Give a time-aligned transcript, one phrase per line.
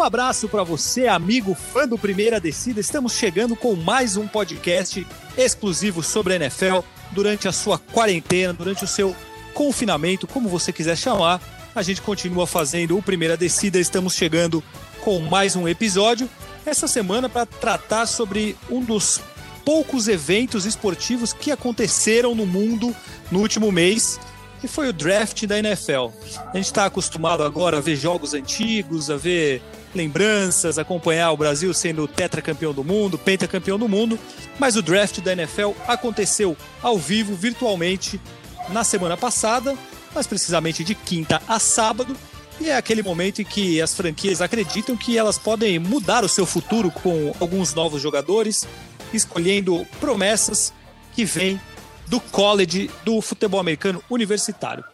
[0.00, 2.80] Um abraço para você, amigo fã do Primeira Descida.
[2.80, 6.78] Estamos chegando com mais um podcast exclusivo sobre a NFL
[7.10, 9.14] durante a sua quarentena, durante o seu
[9.52, 11.38] confinamento, como você quiser chamar.
[11.74, 13.78] A gente continua fazendo o Primeira Descida.
[13.78, 14.64] Estamos chegando
[15.02, 16.30] com mais um episódio
[16.64, 19.20] essa semana para tratar sobre um dos
[19.66, 22.96] poucos eventos esportivos que aconteceram no mundo
[23.30, 24.18] no último mês
[24.60, 26.08] que foi o draft da NFL.
[26.52, 29.62] A gente está acostumado agora a ver jogos antigos, a ver
[29.94, 34.18] lembranças, acompanhar o Brasil sendo tetracampeão do mundo, pentacampeão do mundo,
[34.58, 38.20] mas o draft da NFL aconteceu ao vivo, virtualmente,
[38.68, 39.76] na semana passada,
[40.14, 42.16] mais precisamente de quinta a sábado,
[42.60, 46.44] e é aquele momento em que as franquias acreditam que elas podem mudar o seu
[46.44, 48.66] futuro com alguns novos jogadores,
[49.14, 50.72] escolhendo promessas
[51.14, 51.58] que vêm
[52.06, 54.84] do college do futebol americano universitário.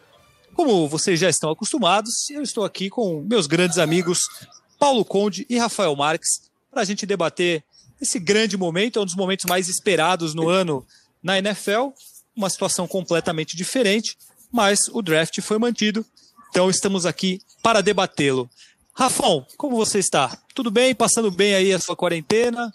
[0.53, 4.27] Como vocês já estão acostumados, eu estou aqui com meus grandes amigos
[4.79, 7.63] Paulo Conde e Rafael Marques para a gente debater
[7.99, 10.85] esse grande momento, é um dos momentos mais esperados no ano
[11.21, 11.89] na NFL,
[12.35, 14.17] uma situação completamente diferente,
[14.51, 16.05] mas o draft foi mantido,
[16.49, 18.49] então estamos aqui para debatê-lo.
[18.93, 20.37] Rafão, como você está?
[20.53, 20.93] Tudo bem?
[20.95, 22.73] Passando bem aí a sua quarentena?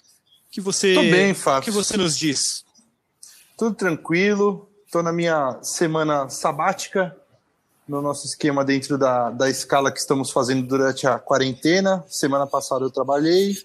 [0.50, 1.62] Que você, Tô bem, Fábio.
[1.62, 2.64] que você nos diz?
[3.56, 4.68] Tudo tranquilo.
[4.84, 7.16] Estou na minha semana sabática,
[7.88, 12.04] no nosso esquema dentro da, da escala que estamos fazendo durante a quarentena.
[12.08, 13.56] Semana passada eu trabalhei,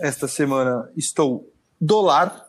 [0.00, 2.46] esta semana estou dolar.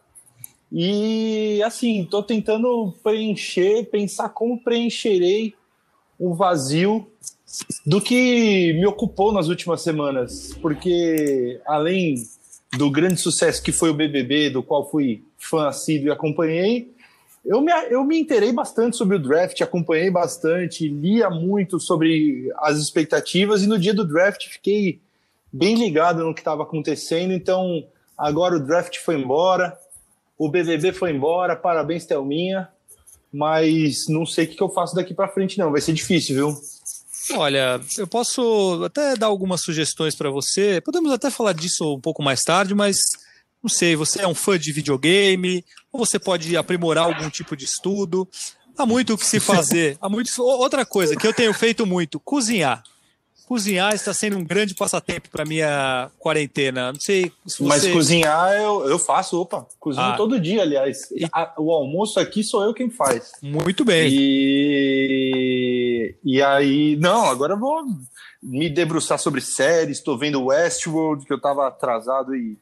[0.72, 5.56] E assim, estou tentando preencher, pensar como preencherei
[6.20, 7.08] o vazio
[7.86, 12.16] do que me ocupou nas últimas semanas, porque além
[12.78, 16.94] do grande sucesso que foi o BBB, do qual fui fã assíduo e acompanhei,
[17.48, 22.78] eu me, eu me inteirei bastante sobre o draft, acompanhei bastante, lia muito sobre as
[22.78, 25.00] expectativas e no dia do draft fiquei
[25.52, 27.32] bem ligado no que estava acontecendo.
[27.32, 27.86] Então,
[28.18, 29.80] agora o draft foi embora,
[30.38, 32.68] o BBB foi embora, parabéns, Thelminha,
[33.34, 35.72] mas não sei o que eu faço daqui para frente, não.
[35.72, 36.58] Vai ser difícil, viu?
[37.38, 40.82] Olha, eu posso até dar algumas sugestões para você.
[40.82, 42.98] Podemos até falar disso um pouco mais tarde, mas
[43.68, 47.66] não sei, você é um fã de videogame, ou você pode aprimorar algum tipo de
[47.66, 48.26] estudo.
[48.78, 49.98] Há muito o que se fazer.
[50.00, 50.30] Há muito...
[50.42, 52.82] Outra coisa que eu tenho feito muito, cozinhar.
[53.46, 56.94] Cozinhar está sendo um grande passatempo para minha quarentena.
[56.94, 57.64] Não sei se você...
[57.64, 60.16] Mas cozinhar eu, eu faço, opa, cozinho ah.
[60.16, 61.12] todo dia, aliás.
[61.12, 61.26] E...
[61.58, 63.32] o almoço aqui sou eu quem faz.
[63.42, 64.08] Muito bem.
[64.10, 65.36] E,
[66.24, 67.84] e aí, não, agora eu vou
[68.42, 69.98] me debruçar sobre séries.
[69.98, 72.58] Estou vendo Westworld, que eu estava atrasado e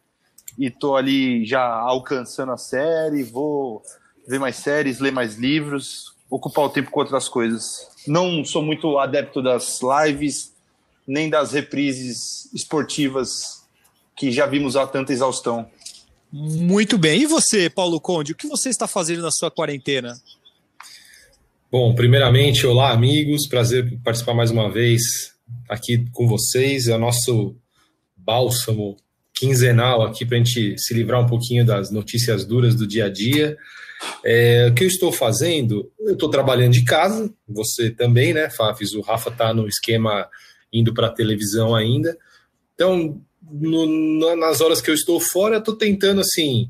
[0.57, 3.81] e tô ali já alcançando a série, vou
[4.27, 7.87] ver mais séries, ler mais livros, ocupar o tempo com outras coisas.
[8.07, 10.53] Não sou muito adepto das lives,
[11.07, 13.63] nem das reprises esportivas
[14.15, 15.69] que já vimos a tanta exaustão.
[16.31, 17.21] Muito bem.
[17.21, 20.19] E você, Paulo Conde, o que você está fazendo na sua quarentena?
[21.71, 23.47] Bom, primeiramente, olá, amigos.
[23.47, 25.33] Prazer participar mais uma vez
[25.69, 26.87] aqui com vocês.
[26.87, 27.55] É o nosso
[28.15, 28.97] bálsamo
[29.35, 33.09] quinzenal aqui para a gente se livrar um pouquinho das notícias duras do dia a
[33.09, 33.57] dia.
[34.23, 35.91] É, o que eu estou fazendo?
[35.99, 38.93] Eu estou trabalhando de casa, você também, né, Fafis?
[38.93, 40.27] O Rafa está no esquema
[40.71, 42.17] indo para a televisão ainda.
[42.73, 46.69] Então, no, nas horas que eu estou fora, eu estou tentando assim.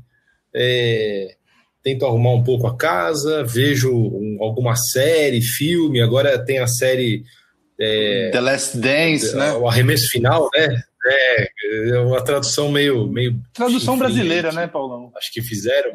[0.54, 1.36] É,
[1.82, 6.00] tento arrumar um pouco a casa, vejo um, alguma série, filme.
[6.00, 7.24] Agora tem a série.
[7.78, 9.52] É, The Last Dance, né?
[9.52, 10.82] O arremesso final, né?
[11.08, 11.50] É,
[11.90, 13.06] é uma tradução meio.
[13.06, 15.12] meio tradução enfim, brasileira, né, Paulão?
[15.16, 15.92] Acho que fizeram.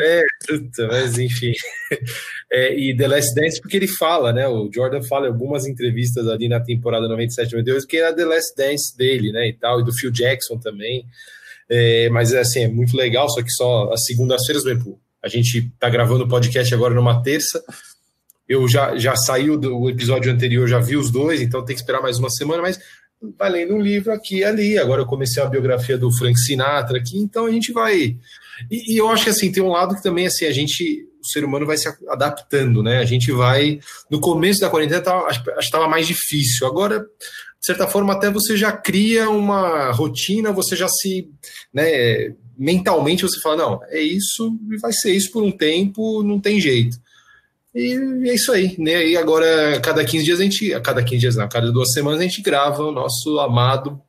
[0.00, 1.52] É, puta, mas enfim.
[2.52, 4.48] É, e The Last Dance, porque ele fala, né?
[4.48, 8.56] O Jordan fala em algumas entrevistas ali na temporada 97, 98, que era The Last
[8.56, 9.46] Dance dele, né?
[9.46, 11.06] E tal, e do Phil Jackson também.
[11.68, 14.64] É, mas assim, é muito legal, só que só as segundas-feiras,
[15.22, 17.62] a gente tá gravando o podcast agora numa terça.
[18.48, 22.02] Eu já, já saiu do episódio anterior, já vi os dois, então tem que esperar
[22.02, 22.80] mais uma semana, mas
[23.38, 24.78] vai lendo um livro aqui e ali.
[24.78, 28.16] Agora eu comecei a biografia do Frank Sinatra aqui, então a gente vai.
[28.70, 31.26] E, e, eu acho que assim, tem um lado que também assim, a gente, o
[31.26, 32.98] ser humano vai se adaptando, né?
[32.98, 33.80] A gente vai.
[34.10, 36.66] No começo da quarentena tava, acho que estava mais difícil.
[36.66, 41.28] Agora, de certa forma, até você já cria uma rotina, você já se.
[41.72, 46.60] Né, mentalmente você fala, não, é isso, vai ser isso por um tempo, não tem
[46.60, 46.98] jeito.
[47.74, 49.06] E é isso aí, né?
[49.06, 50.74] E agora, cada 15 dias a gente.
[50.74, 54.00] A cada 15 dias, não, a cada duas semanas a gente grava o nosso amado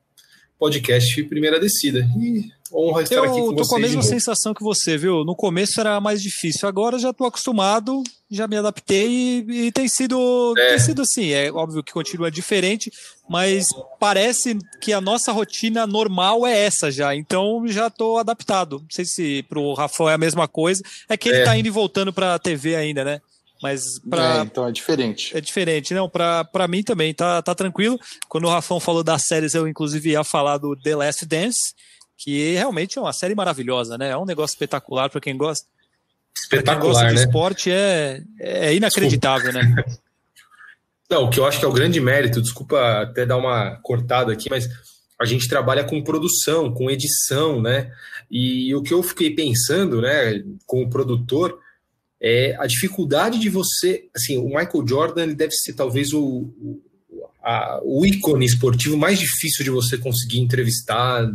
[0.58, 2.08] podcast Primeira Descida.
[2.20, 3.58] E honra estar eu aqui com vocês.
[3.58, 5.24] Eu tô com a mesma sensação que você, viu?
[5.24, 9.88] No começo era mais difícil, agora já tô acostumado, já me adaptei e, e tem
[9.88, 10.70] sido, é.
[10.70, 11.32] tem sido assim.
[11.32, 12.92] É óbvio que continua diferente,
[13.30, 13.66] mas
[14.00, 17.16] parece que a nossa rotina normal é essa já.
[17.16, 18.80] Então já tô adaptado.
[18.80, 20.82] Não sei se pro Rafael é a mesma coisa.
[21.10, 21.44] É que ele é.
[21.44, 23.22] tá indo e voltando pra TV ainda, né?
[23.62, 25.36] Mas para é, então é diferente.
[25.38, 28.00] É diferente, não, para mim também tá, tá tranquilo.
[28.28, 31.74] Quando o Rafão falou das séries, eu inclusive ia falar do The Last Dance,
[32.18, 34.10] que realmente é uma série maravilhosa, né?
[34.10, 35.68] É um negócio espetacular para quem gosta.
[36.36, 37.14] Espetacular, quem gosta né?
[37.14, 39.62] de esporte é, é inacreditável, né?
[41.10, 44.32] Não, o que eu acho que é o grande mérito, desculpa até dar uma cortada
[44.32, 44.70] aqui, mas
[45.20, 47.92] a gente trabalha com produção, com edição, né?
[48.30, 51.60] E o que eu fiquei pensando, né, com o produtor,
[52.22, 56.82] é a dificuldade de você, assim, o Michael Jordan ele deve ser talvez o, o,
[57.44, 61.28] a, o ícone esportivo mais difícil de você conseguir entrevistar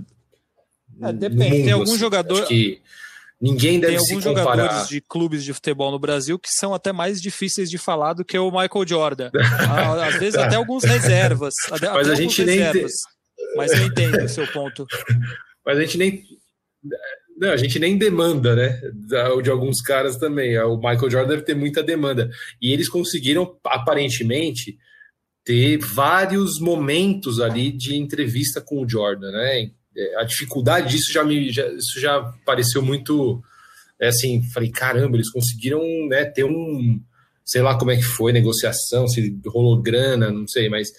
[1.02, 1.50] é, depende.
[1.50, 1.98] Mundo, tem algum assim.
[1.98, 2.46] jogador.
[2.46, 2.80] que
[3.40, 7.20] ninguém deve tem alguns jogadores de clubes de futebol no Brasil que são até mais
[7.20, 9.30] difíceis de falar do que o Michael Jordan.
[9.68, 11.54] Ah, às vezes até alguns reservas.
[11.70, 12.58] Até Mas a gente nem.
[12.58, 12.92] Reservas.
[13.56, 14.86] Mas eu entendo o seu ponto.
[15.66, 16.22] Mas a gente nem.
[17.36, 18.80] Não, a gente nem demanda, né?
[19.42, 20.58] De alguns caras também.
[20.60, 22.30] O Michael Jordan deve ter muita demanda.
[22.60, 24.78] E eles conseguiram, aparentemente,
[25.44, 29.70] ter vários momentos ali de entrevista com o Jordan, né?
[30.18, 33.42] a dificuldade disso já me já, isso já pareceu muito
[33.98, 37.00] é assim falei caramba eles conseguiram né, ter um
[37.44, 40.92] sei lá como é que foi negociação se rolou grana não sei mas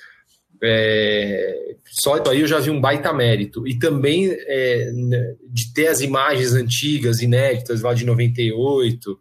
[0.63, 5.87] é, só aí eu já vi um baita mérito e também é, né, de ter
[5.87, 9.19] as imagens antigas inéditas lá de 98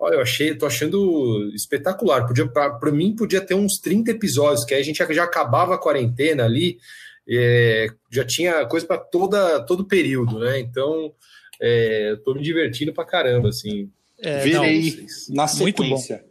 [0.00, 2.24] Olha, eu achei, tô achando espetacular.
[2.24, 5.78] Podia, para mim, podia ter uns 30 episódios, que aí a gente já acabava a
[5.78, 6.78] quarentena ali,
[7.28, 10.60] é, já tinha coisa para toda todo período, né?
[10.60, 11.12] Então,
[11.60, 13.90] é, tô me divertindo para caramba, assim.
[14.20, 16.24] É, Virei não, na sequência.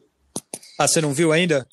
[0.79, 1.67] Ah, você não viu ainda?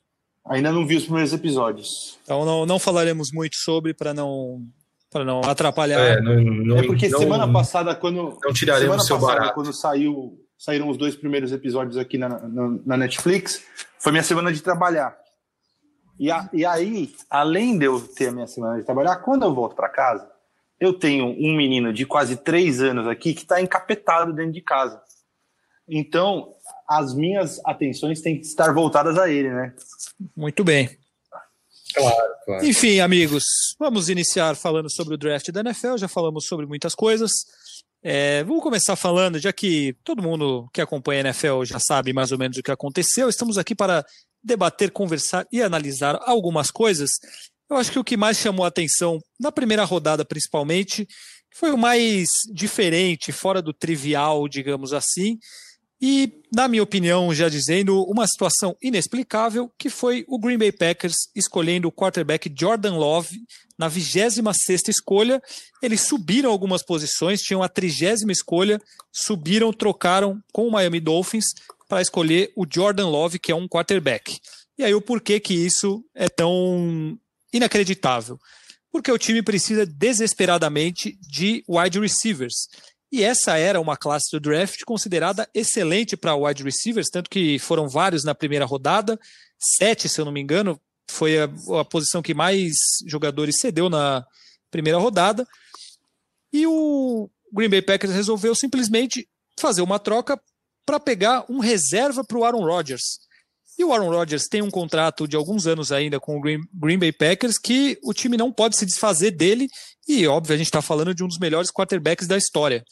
[0.46, 2.18] Ainda não vi os primeiros episódios.
[2.22, 4.62] Então não, não falaremos muito sobre para não
[5.10, 6.00] para não atrapalhar.
[6.00, 9.54] É, não, não, é porque não, semana passada quando não tiraremos seu passada, barato.
[9.54, 13.62] quando saiu saíram os dois primeiros episódios aqui na, na, na Netflix,
[13.98, 15.16] foi minha semana de trabalhar.
[16.18, 19.54] E, a, e aí, além de eu ter a minha semana de trabalhar, quando eu
[19.54, 20.28] volto para casa,
[20.80, 25.02] eu tenho um menino de quase três anos aqui que está encapetado dentro de casa.
[25.88, 26.54] Então,
[26.88, 29.74] as minhas atenções têm que estar voltadas a ele, né?
[30.36, 30.96] Muito bem.
[31.94, 32.66] Claro, claro.
[32.66, 33.44] Enfim, amigos,
[33.78, 35.96] vamos iniciar falando sobre o draft da NFL.
[35.96, 37.30] Já falamos sobre muitas coisas.
[38.02, 42.32] É, vamos começar falando, já que todo mundo que acompanha a NFL já sabe mais
[42.32, 43.28] ou menos o que aconteceu.
[43.28, 44.04] Estamos aqui para
[44.42, 47.10] debater, conversar e analisar algumas coisas.
[47.70, 51.08] Eu acho que o que mais chamou a atenção na primeira rodada, principalmente,
[51.54, 55.38] foi o mais diferente, fora do trivial, digamos assim,
[56.06, 61.14] e, na minha opinião, já dizendo, uma situação inexplicável, que foi o Green Bay Packers
[61.34, 63.40] escolhendo o quarterback Jordan Love
[63.78, 65.42] na 26ª escolha.
[65.80, 68.78] Eles subiram algumas posições, tinham a trigésima escolha,
[69.10, 71.46] subiram, trocaram com o Miami Dolphins
[71.88, 74.38] para escolher o Jordan Love, que é um quarterback.
[74.76, 77.18] E aí o porquê que isso é tão
[77.50, 78.38] inacreditável?
[78.92, 82.68] Porque o time precisa desesperadamente de wide receivers.
[83.14, 87.88] E essa era uma classe do draft considerada excelente para wide receivers, tanto que foram
[87.88, 89.16] vários na primeira rodada,
[89.56, 91.44] sete, se eu não me engano, foi a,
[91.78, 92.72] a posição que mais
[93.06, 94.26] jogadores cedeu na
[94.68, 95.46] primeira rodada.
[96.52, 99.28] E o Green Bay Packers resolveu simplesmente
[99.60, 100.36] fazer uma troca
[100.84, 103.20] para pegar um reserva para o Aaron Rodgers.
[103.78, 107.12] E o Aaron Rodgers tem um contrato de alguns anos ainda com o Green, Bay
[107.12, 109.68] Packers que o time não pode se desfazer dele.
[110.06, 112.84] E, óbvio, a gente está falando de um dos melhores quarterbacks da história.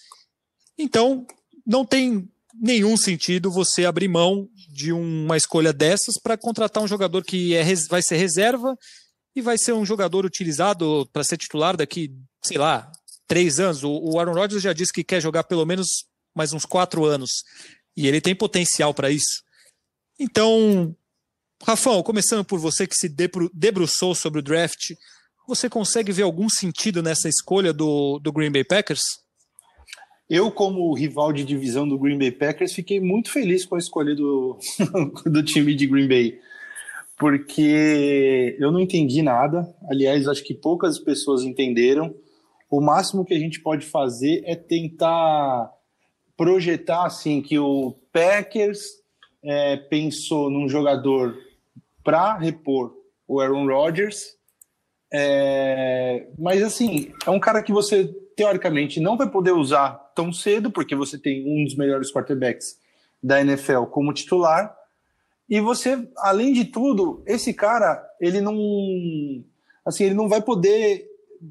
[0.77, 1.25] Então,
[1.65, 2.29] não tem
[2.61, 7.65] nenhum sentido você abrir mão de uma escolha dessas para contratar um jogador que é,
[7.89, 8.77] vai ser reserva
[9.35, 12.11] e vai ser um jogador utilizado para ser titular daqui,
[12.45, 12.91] sei lá,
[13.27, 13.83] três anos.
[13.83, 17.31] O, Aaron Rodgers já disse que quer jogar pelo menos mais uns quatro anos.
[17.97, 19.43] E ele tem potencial para isso.
[20.19, 20.95] Então,
[21.63, 23.09] Rafão, começando por você que se
[23.53, 24.93] debruçou sobre o draft,
[25.47, 29.03] você consegue ver algum sentido nessa escolha do, do Green Bay Packers?
[30.29, 34.15] Eu, como rival de divisão do Green Bay Packers, fiquei muito feliz com a escolha
[34.15, 34.59] do,
[35.27, 36.39] do time de Green Bay,
[37.19, 39.69] porque eu não entendi nada.
[39.91, 42.15] Aliás, acho que poucas pessoas entenderam.
[42.71, 45.71] O máximo que a gente pode fazer é tentar
[46.37, 49.02] projetar assim que o Packers
[49.43, 51.37] é, pensou num jogador
[52.05, 52.95] para repor
[53.27, 54.37] o Aaron Rodgers
[55.13, 60.71] É, mas assim, é um cara que você teoricamente não vai poder usar tão cedo,
[60.71, 62.79] porque você tem um dos melhores quarterbacks
[63.23, 64.75] da NFL como titular.
[65.49, 68.57] E você, além de tudo, esse cara, ele não
[69.85, 71.07] assim, ele não vai poder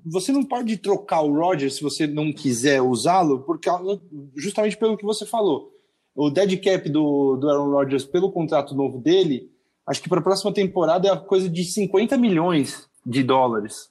[0.05, 3.69] você não pode trocar o Rodgers se você não quiser usá-lo, porque
[4.36, 5.71] justamente pelo que você falou.
[6.15, 9.49] O dead cap do, do Aaron Rodgers pelo contrato novo dele,
[9.87, 13.89] acho que para a próxima temporada é a coisa de 50 milhões de dólares.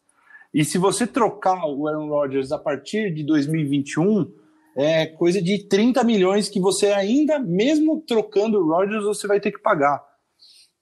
[0.53, 4.31] E se você trocar o Aaron Rodgers a partir de 2021,
[4.77, 9.53] é coisa de 30 milhões que você ainda, mesmo trocando o Rodgers, você vai ter
[9.53, 10.03] que pagar.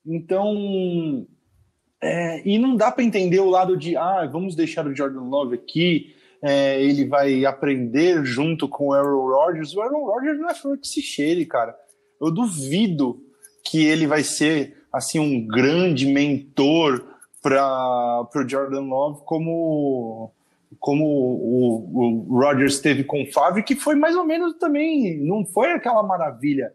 [0.07, 1.27] Então,
[2.03, 5.55] é, e não dá para entender o lado de, ah, vamos deixar o Jordan Love
[5.55, 9.75] aqui, é, ele vai aprender junto com o Aaron Rodgers.
[9.75, 11.77] O Aaron Rodgers não é flor que se cheire, cara.
[12.21, 13.21] Eu duvido
[13.65, 17.05] que ele vai ser assim um grande mentor
[17.43, 20.33] para o Jordan Love como
[20.79, 25.43] como o, o Rodgers teve com o Favre, que foi mais ou menos também, não
[25.45, 26.75] foi aquela maravilha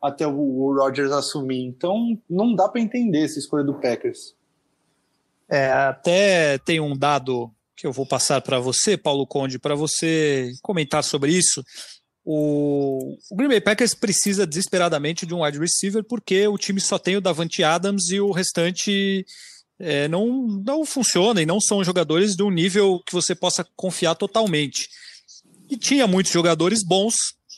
[0.00, 1.62] até o, o Rodgers assumir.
[1.62, 4.34] Então não dá para entender essa escolha do Packers.
[5.48, 10.52] É, até tem um dado que eu vou passar para você, Paulo Conde, para você
[10.62, 11.62] comentar sobre isso.
[12.24, 16.98] O, o, Green Bay Packers precisa desesperadamente de um wide receiver porque o time só
[16.98, 19.26] tem o Davante Adams e o restante
[19.78, 24.14] é, não, não funciona e não são jogadores de um nível que você possa confiar
[24.14, 24.88] totalmente.
[25.68, 27.14] E tinha muitos jogadores bons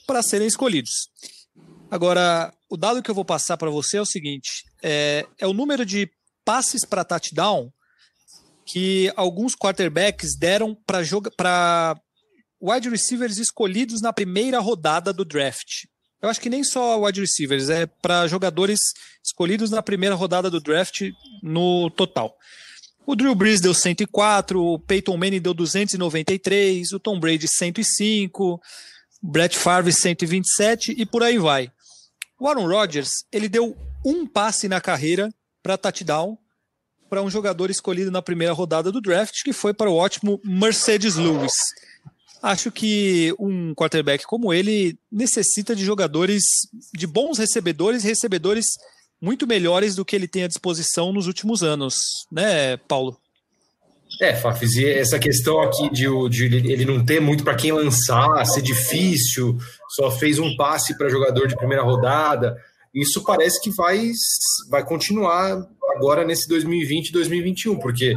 [0.06, 1.08] para serem escolhidos.
[1.90, 5.52] Agora, o dado que eu vou passar para você é o seguinte: é, é o
[5.52, 6.11] número de
[6.44, 7.70] passes para touchdown
[8.66, 11.96] que alguns quarterbacks deram para
[12.61, 15.85] wide receivers escolhidos na primeira rodada do draft.
[16.20, 18.80] Eu acho que nem só wide receivers, é para jogadores
[19.23, 21.02] escolhidos na primeira rodada do draft
[21.42, 22.37] no total.
[23.06, 28.61] O Drew Brees deu 104, o Peyton Manning deu 293, o Tom Brady 105,
[29.23, 31.70] o Brett Favre 127 e por aí vai.
[32.40, 35.32] O Aaron Rodgers, ele deu um passe na carreira
[35.62, 36.37] para touchdown
[37.08, 41.16] para um jogador escolhido na primeira rodada do draft, que foi para o ótimo Mercedes
[41.16, 41.52] Lewis.
[42.42, 46.42] Acho que um quarterback como ele necessita de jogadores,
[46.94, 48.66] de bons recebedores e recebedores
[49.20, 51.96] muito melhores do que ele tem à disposição nos últimos anos,
[52.30, 53.18] né, Paulo?
[54.20, 58.62] É, Fafis, essa questão aqui de, de ele não ter muito para quem lançar, ser
[58.62, 59.58] difícil,
[59.90, 62.56] só fez um passe para jogador de primeira rodada,
[62.97, 64.11] isso parece que vai,
[64.71, 68.17] vai continuar agora nesse 2020 2021, porque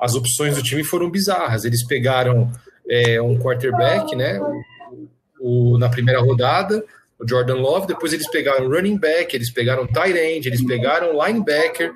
[0.00, 1.64] as opções do time foram bizarras.
[1.64, 2.50] Eles pegaram
[2.90, 4.40] é, um quarterback, né?
[4.40, 6.84] O, o, na primeira rodada,
[7.18, 11.92] o Jordan Love, depois eles pegaram running back, eles pegaram tight end, eles pegaram linebacker.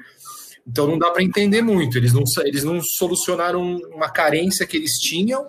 [0.66, 1.98] Então não dá para entender muito.
[1.98, 5.46] Eles não, eles não solucionaram uma carência que eles tinham,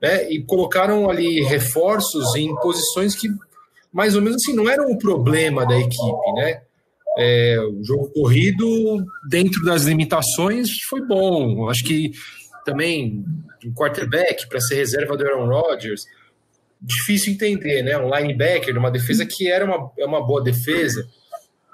[0.00, 0.30] né?
[0.30, 3.28] E colocaram ali reforços em posições que
[3.92, 6.62] mais ou menos assim não eram o problema da equipe, né?
[7.18, 11.68] É, o jogo corrido, dentro das limitações, foi bom.
[11.68, 12.12] Acho que
[12.64, 13.24] também
[13.64, 16.06] um quarterback para ser reserva do Aaron Rodgers,
[16.80, 17.98] difícil entender, né?
[17.98, 21.06] Um linebacker, uma defesa que era uma, é uma boa defesa.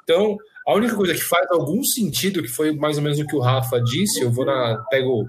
[0.02, 3.36] Então, a única coisa que faz algum sentido, que foi mais ou menos o que
[3.36, 4.84] o Rafa disse, eu vou na.
[4.90, 5.28] pego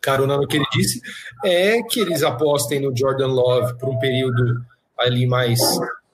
[0.00, 1.00] carona no que ele disse,
[1.44, 4.64] é que eles apostem no Jordan Love por um período
[4.98, 5.58] ali mais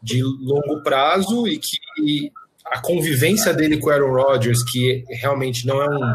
[0.03, 2.33] de longo prazo e que
[2.67, 6.15] a convivência dele com o Aaron Rodgers, que realmente não é um,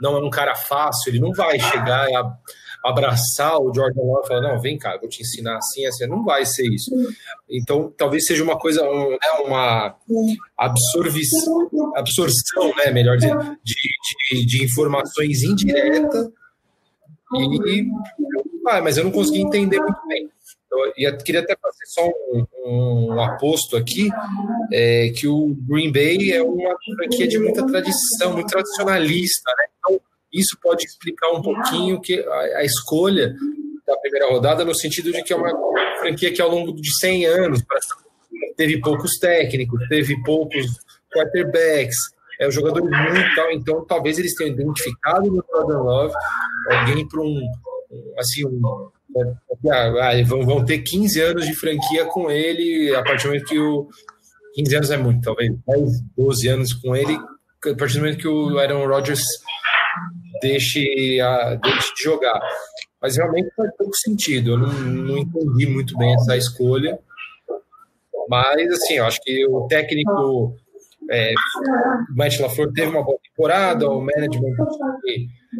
[0.00, 2.36] não é um cara fácil, ele não vai chegar a
[2.84, 6.24] abraçar o Jordan Love e falar, não, vem cá, vou te ensinar assim, assim, não
[6.24, 6.90] vai ser isso.
[7.48, 9.96] Então, talvez seja uma coisa, um, né, uma
[11.94, 13.74] absorção, né, melhor dizer, de,
[14.30, 16.32] de, de informações indireta
[17.34, 17.86] e,
[18.68, 20.28] ah, mas eu não consegui entender muito bem.
[20.96, 24.08] Eu queria até fazer só um, um aposto aqui,
[24.72, 29.64] é, que o Green Bay é uma franquia de muita tradição, muito tradicionalista, né?
[29.78, 30.00] Então,
[30.32, 33.34] isso pode explicar um pouquinho que a, a, escolha
[33.86, 35.52] da primeira rodada, no sentido de que é uma
[35.98, 37.62] franquia que ao longo de 100 anos
[38.56, 40.66] teve poucos técnicos, teve poucos
[41.14, 41.96] quarterbacks,
[42.40, 46.14] é um jogador muito tal, então talvez eles tenham identificado no Jordan Love
[46.70, 47.40] alguém para um,
[48.18, 48.90] assim, um
[49.70, 53.88] ah, vão, ter 15 anos de franquia com ele, a partir do momento que o.
[54.54, 58.28] 15 anos é muito, talvez 10, 12 anos com ele, a partir do momento que
[58.28, 59.22] o Aaron Rodgers
[60.42, 62.38] deixe, a, deixe de jogar.
[63.00, 66.98] Mas realmente faz pouco sentido, eu não, não entendi muito bem essa escolha.
[68.28, 70.54] Mas, assim, eu acho que o técnico
[71.10, 71.32] é,
[72.14, 74.54] Matt LaFleur teve uma boa temporada, o management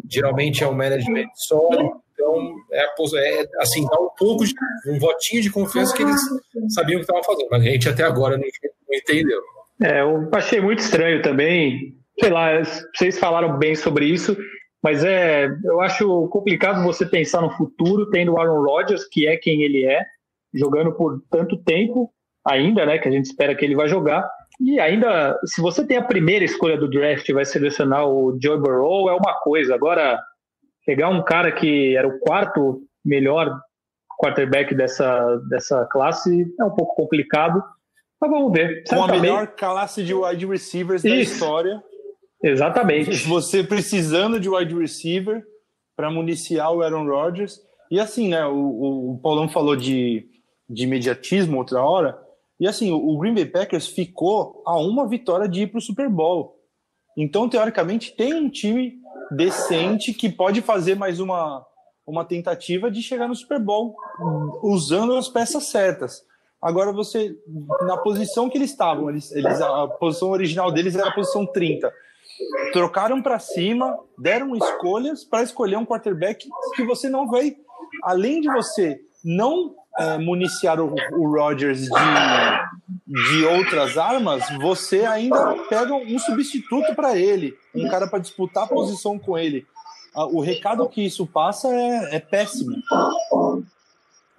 [0.09, 4.53] geralmente é um management sólido, então é, é, assim, dá um pouco de
[4.87, 6.21] um votinho de confiança que eles
[6.69, 9.41] sabiam que estavam fazendo, mas a gente até agora não, não entendeu.
[9.81, 11.95] É, eu achei muito estranho também.
[12.19, 12.61] Sei lá,
[12.95, 14.37] vocês falaram bem sobre isso,
[14.81, 19.35] mas é, eu acho complicado você pensar no futuro tendo o Aaron Rodgers, que é
[19.35, 20.03] quem ele é,
[20.53, 22.11] jogando por tanto tempo
[22.45, 24.29] ainda, né, que a gente espera que ele vai jogar.
[24.61, 28.59] E ainda, se você tem a primeira escolha do draft e vai selecionar o Joe
[28.59, 29.73] Burrow, é uma coisa.
[29.73, 30.19] Agora,
[30.85, 33.59] pegar um cara que era o quarto melhor
[34.19, 37.63] quarterback dessa, dessa classe é um pouco complicado.
[38.19, 38.83] Mas vamos ver.
[38.87, 41.83] Com a melhor classe de wide receivers da história.
[42.41, 43.11] Exatamente.
[43.27, 45.43] Você precisando de wide receiver
[45.95, 47.59] para municiar o Aaron Rodgers.
[47.91, 48.45] E assim, né?
[48.45, 50.25] O, o Paulão falou de,
[50.69, 52.17] de imediatismo outra hora.
[52.59, 56.07] E assim, o Green Bay Packers ficou a uma vitória de ir para o Super
[56.07, 56.57] Bowl.
[57.17, 58.93] Então, teoricamente, tem um time
[59.35, 61.65] decente que pode fazer mais uma,
[62.05, 63.95] uma tentativa de chegar no Super Bowl
[64.61, 66.23] usando as peças certas.
[66.61, 67.37] Agora você,
[67.81, 71.93] na posição que eles estavam, eles, eles a posição original deles era a posição 30.
[72.71, 77.57] Trocaram para cima, deram escolhas para escolher um quarterback que você não vai,
[78.01, 81.73] além de você não é, municiar o, o de,
[83.07, 88.67] de outras armas, você ainda pega um substituto para ele, um cara para disputar a
[88.67, 89.65] posição com ele.
[90.15, 92.75] O recado que isso passa é, é péssimo.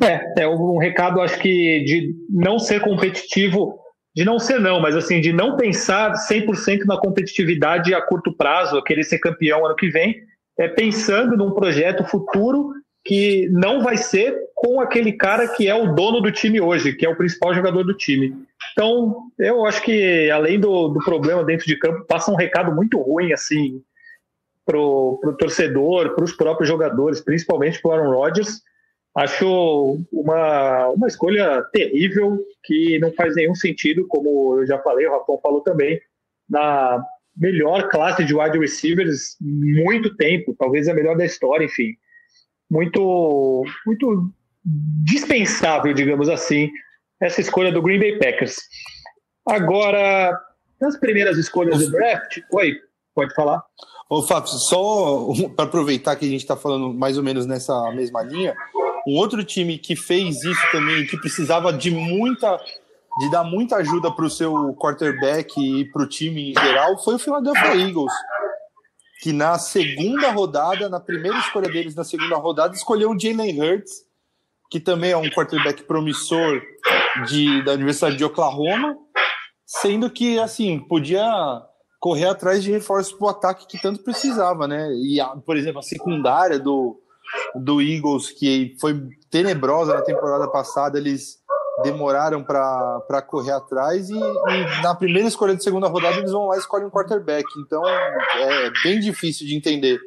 [0.02, 3.78] É, é um recado, acho que, de não ser competitivo,
[4.14, 8.82] de não ser não, mas assim, de não pensar 100% na competitividade a curto prazo,
[8.82, 10.16] querer ser campeão ano que vem,
[10.58, 12.72] é pensando num projeto futuro
[13.04, 17.04] que não vai ser com aquele cara que é o dono do time hoje, que
[17.04, 18.34] é o principal jogador do time.
[18.72, 22.98] Então, eu acho que, além do, do problema dentro de campo, passa um recado muito
[23.00, 23.82] ruim, assim,
[24.64, 28.62] pro, pro torcedor, para os próprios jogadores, principalmente pro Aaron Rodgers,
[29.14, 35.12] Acho uma, uma escolha terrível que não faz nenhum sentido, como eu já falei, o
[35.12, 36.00] Rafão falou também,
[36.50, 37.00] na
[37.36, 41.94] melhor classe de wide receivers muito tempo, talvez a melhor da história, enfim.
[42.70, 44.32] Muito, muito
[45.04, 46.70] dispensável, digamos assim,
[47.20, 48.56] essa escolha do Green Bay Packers.
[49.46, 50.38] Agora,
[50.80, 52.76] nas primeiras escolhas do draft, oi,
[53.14, 53.62] pode falar.
[54.08, 58.22] Ô, Fábio, só para aproveitar que a gente está falando mais ou menos nessa mesma
[58.22, 58.54] linha,
[59.06, 62.58] um outro time que fez isso também, que precisava de muita
[63.18, 67.14] de dar muita ajuda para o seu quarterback e para o time em geral, foi
[67.14, 68.12] o Philadelphia Eagles,
[69.20, 74.04] que na segunda rodada, na primeira escolha deles na segunda rodada, escolheu o Jalen Hurts,
[74.70, 76.60] que também é um quarterback promissor
[77.26, 78.96] de, da Universidade de Oklahoma,
[79.64, 81.24] sendo que assim podia
[82.00, 84.92] correr atrás de reforços para o ataque que tanto precisava, né?
[84.92, 87.00] E, por exemplo, a secundária do,
[87.54, 91.38] do Eagles, que foi tenebrosa na temporada passada, eles
[91.82, 96.56] demoraram para correr atrás e, e, na primeira escolha de segunda rodada eles vão lá
[96.56, 97.44] e escolhem um quarterback.
[97.58, 99.98] Então é bem difícil de entender.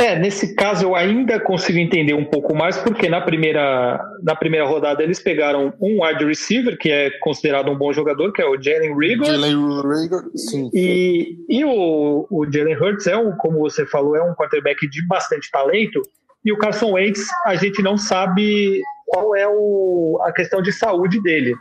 [0.00, 4.66] É, nesse caso eu ainda consigo entender um pouco mais, porque na primeira, na primeira
[4.66, 8.60] rodada eles pegaram um wide receiver, que é considerado um bom jogador, que é o
[8.60, 9.26] Jalen Rigor.
[9.26, 10.70] Jalen Rigor, sim.
[10.72, 15.06] E, e o, o Jalen Hurts é, um, como você falou, é um quarterback de
[15.06, 16.00] bastante talento,
[16.42, 21.20] e o Carson Wentz, a gente não sabe qual é o, a questão de saúde
[21.20, 21.54] dele.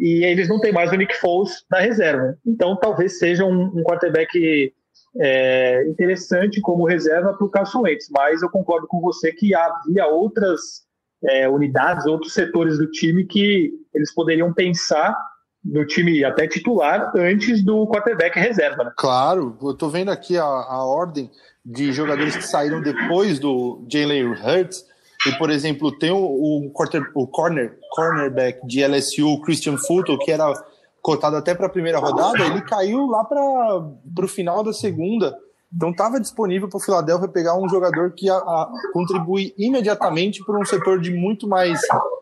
[0.00, 2.36] E eles não têm mais o Nick Foles na reserva.
[2.44, 4.74] Então talvez seja um, um quarterback
[5.20, 8.08] é, interessante como reserva para o Carson Wentz.
[8.10, 10.82] Mas eu concordo com você que havia outras
[11.24, 15.16] é, unidades, outros setores do time que eles poderiam pensar
[15.64, 18.82] no time até titular antes do quarterback reserva.
[18.82, 18.92] Né?
[18.96, 21.30] Claro, eu estou vendo aqui a, a ordem
[21.64, 24.84] de jogadores que saíram depois do Jalen Hurts.
[25.26, 30.30] E, por exemplo, tem o, o, quarter, o corner, cornerback de LSU, Christian Fulton, que
[30.30, 30.52] era
[31.00, 35.36] cotado até para a primeira rodada, ele caiu lá para o final da segunda.
[35.74, 40.58] Então estava disponível para o Philadelphia pegar um jogador que a, a, contribui imediatamente para
[40.58, 41.80] um setor de muito mais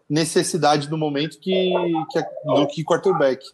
[0.08, 1.72] necessidade no momento que,
[2.10, 3.44] que do que quarterback.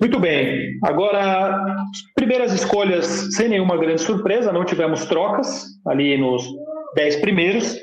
[0.00, 0.78] Muito bem.
[0.82, 1.84] Agora,
[2.14, 6.48] primeiras escolhas sem nenhuma grande surpresa, não tivemos trocas ali nos
[6.94, 7.76] dez primeiros.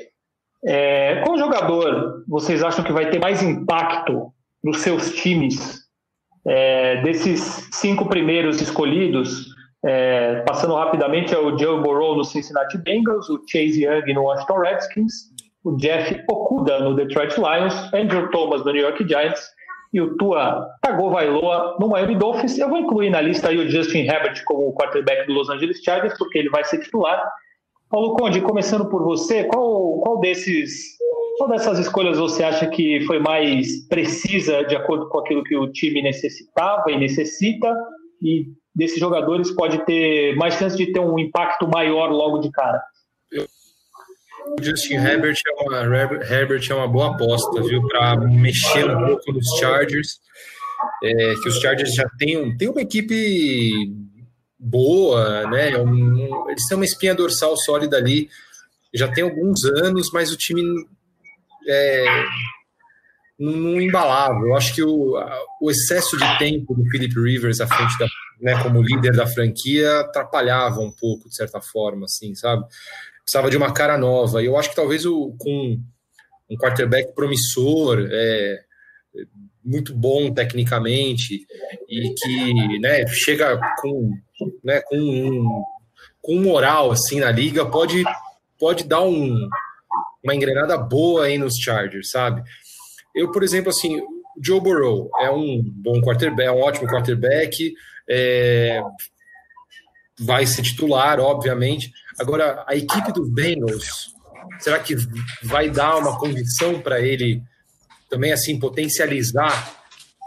[0.66, 4.32] É, qual jogador vocês acham que vai ter mais impacto
[4.64, 5.78] nos seus times
[6.44, 9.46] é, desses cinco primeiros escolhidos?
[9.84, 14.58] É, passando rapidamente é o Joe Burrow no Cincinnati Bengals, o Chase Young no Washington
[14.58, 15.12] Redskins,
[15.62, 19.48] o Jeff Okuda no Detroit Lions, Andrew Thomas no New York Giants
[19.92, 22.58] e o Tua Tagovailoa no Miami Dolphins.
[22.58, 26.18] Eu vou incluir na lista aí o Justin Herbert como quarterback do Los Angeles Chargers,
[26.18, 27.22] porque ele vai ser titular.
[27.88, 30.96] Paulo Conde, começando por você, qual, qual desses
[31.36, 35.70] qual dessas escolhas você acha que foi mais precisa de acordo com aquilo que o
[35.70, 37.72] time necessitava e necessita?
[38.22, 42.80] E desses jogadores pode ter mais chance de ter um impacto maior logo de cara?
[44.58, 45.82] O Justin Herbert é uma,
[46.24, 47.86] Herbert é uma boa aposta, viu?
[47.88, 50.20] Para mexer um pouco nos Chargers.
[51.02, 53.92] É, que os Chargers já têm, têm uma equipe
[54.58, 55.76] boa, né?
[55.78, 58.28] Um, eles têm uma espinha dorsal sólida ali,
[58.94, 60.62] já tem alguns anos, mas o time
[61.68, 62.04] é,
[63.38, 64.40] não embalava.
[64.40, 65.14] Eu acho que o,
[65.60, 68.06] o excesso de tempo do Philip Rivers à frente da,
[68.40, 72.64] né, como líder da franquia atrapalhava um pouco, de certa forma, assim, sabe?
[73.26, 74.40] precisava de uma cara nova.
[74.40, 75.80] E eu acho que talvez o, com
[76.48, 78.60] um quarterback promissor, é,
[79.66, 81.46] muito bom tecnicamente,
[81.88, 84.12] e que né, chega com,
[84.62, 85.62] né, com, um,
[86.22, 88.04] com moral assim na liga, pode,
[88.58, 89.48] pode dar um,
[90.22, 92.42] uma engrenada boa aí nos Chargers, sabe?
[93.14, 94.00] Eu, por exemplo, assim,
[94.42, 97.74] Joe Burrow é um bom quarterback, é um ótimo quarterback,
[98.08, 98.80] é,
[100.20, 104.14] vai ser titular, obviamente, Agora, a equipe dos Bengals,
[104.58, 104.96] será que
[105.42, 107.42] vai dar uma condição para ele
[108.16, 109.76] também assim potencializar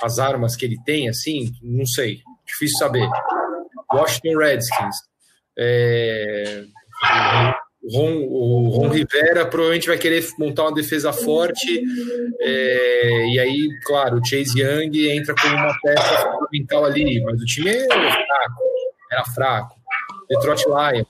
[0.03, 1.09] as armas que ele tem?
[1.09, 3.09] Assim, não sei, difícil saber.
[3.91, 4.95] Washington Redskins,
[5.57, 6.63] é,
[7.91, 11.83] Ron, o Ron Rivera provavelmente vai querer montar uma defesa forte,
[12.39, 17.45] é, e aí, claro, o Chase Young entra como uma peça fundamental ali, mas o
[17.45, 18.63] time é fraco,
[19.11, 19.79] era fraco.
[20.29, 21.07] Detroit Lions,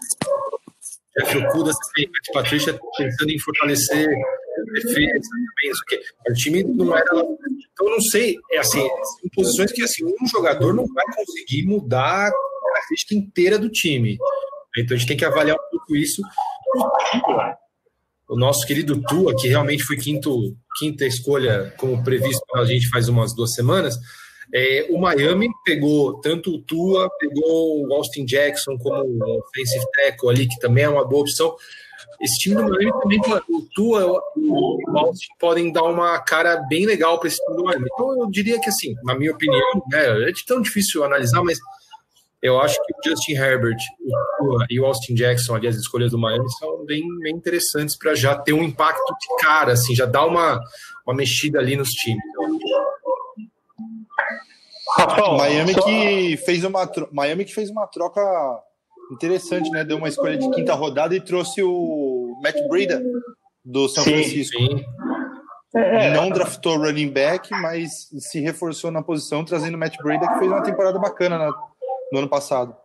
[1.19, 4.07] Jeff Okuda também, Matt Patrícia pensando em fortalecer
[4.73, 7.05] defesa também, isso que o time não era
[7.79, 8.81] então eu não sei, é assim,
[9.23, 14.17] em posições que assim, um jogador não vai conseguir mudar a característica inteira do time.
[14.77, 16.21] Então a gente tem que avaliar um pouco isso.
[18.27, 23.07] O nosso querido Tua, que realmente foi quinto, quinta escolha, como previsto a gente faz
[23.07, 23.95] umas duas semanas,
[24.53, 30.29] é, o Miami pegou tanto o Tua, pegou o Austin Jackson como um offensive tackle
[30.29, 31.55] ali, que também é uma boa opção.
[32.19, 37.19] Esse time do Miami também, o Tua o Austin podem dar uma cara bem legal
[37.19, 37.85] para esse time do Miami.
[37.93, 41.59] Então eu diria que, assim, na minha opinião, né, é tão difícil analisar, mas
[42.41, 46.11] eu acho que o Justin Herbert o Tua e o Austin Jackson, ali, as escolhas
[46.11, 50.05] do Miami, são bem, bem interessantes para já ter um impacto de cara, assim, já
[50.05, 50.59] dar uma,
[51.05, 52.23] uma mexida ali nos times.
[55.37, 55.81] Miami só...
[55.81, 58.21] que fez uma Miami que fez uma troca
[59.11, 59.83] interessante, né?
[59.83, 63.01] Deu uma escolha de quinta rodada e trouxe o Matt Breida
[63.63, 64.57] do São sim, Francisco.
[64.57, 64.85] Sim.
[65.75, 70.27] É, é, não draftou running back, mas se reforçou na posição, trazendo o Matt Breida,
[70.27, 71.51] que fez uma temporada bacana na,
[72.11, 72.75] no ano passado.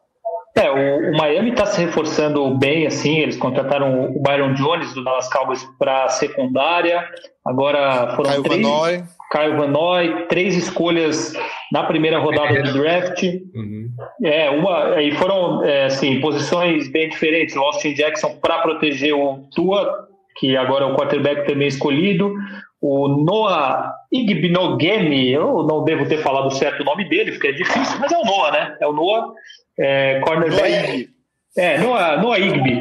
[0.57, 5.03] É, o, o Miami está se reforçando bem, assim, eles contrataram o Byron Jones do
[5.03, 7.05] Dallas Cowboys para secundária,
[7.45, 8.63] agora foram Caio três...
[8.63, 9.05] Vanoy.
[9.33, 11.33] Caio Vanoy, três escolhas
[11.73, 13.25] na primeira rodada do draft.
[13.53, 13.91] Uhum.
[14.23, 17.57] É, uma, e foram é, assim, posições bem diferentes.
[17.57, 22.33] O Austin Jackson para proteger o Tua, que agora é o quarterback também escolhido.
[22.81, 27.99] O Noah Igbinogeni, eu não devo ter falado certo o nome dele, porque é difícil,
[27.99, 28.77] mas é o Noah, né?
[28.81, 29.33] É o Noah,
[29.79, 31.11] é, cornerback.
[31.57, 32.81] É, Noah, Noah Igby,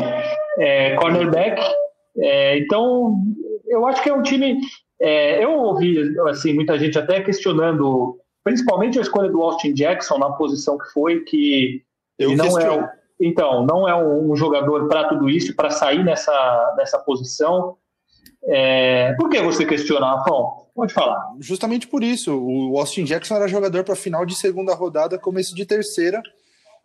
[0.58, 1.62] é, cornerback.
[2.17, 3.15] É, então,
[3.67, 4.60] eu acho que é um time
[5.03, 10.32] é, eu ouvi assim, muita gente até questionando, principalmente a escolha do Austin Jackson na
[10.32, 11.84] posição que foi, que
[12.19, 17.75] não é então não é um jogador para tudo isso, para sair nessa, nessa posição.
[18.45, 20.67] É, por que você questiona, Rafão?
[20.73, 21.34] Pode falar.
[21.39, 22.34] Justamente por isso.
[22.34, 26.21] O Austin Jackson era jogador para final de segunda rodada, começo de terceira.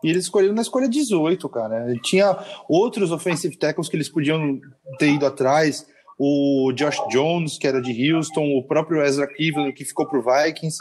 [0.03, 1.93] E eles escolheram na escolha 18, cara.
[2.03, 2.37] Tinha
[2.69, 4.61] outros offensive tackles que eles podiam
[4.99, 5.87] ter ido atrás
[6.19, 10.23] o Josh Jones, que era de Houston, o próprio Ezra Cleveland, que ficou para o
[10.23, 10.79] Vikings.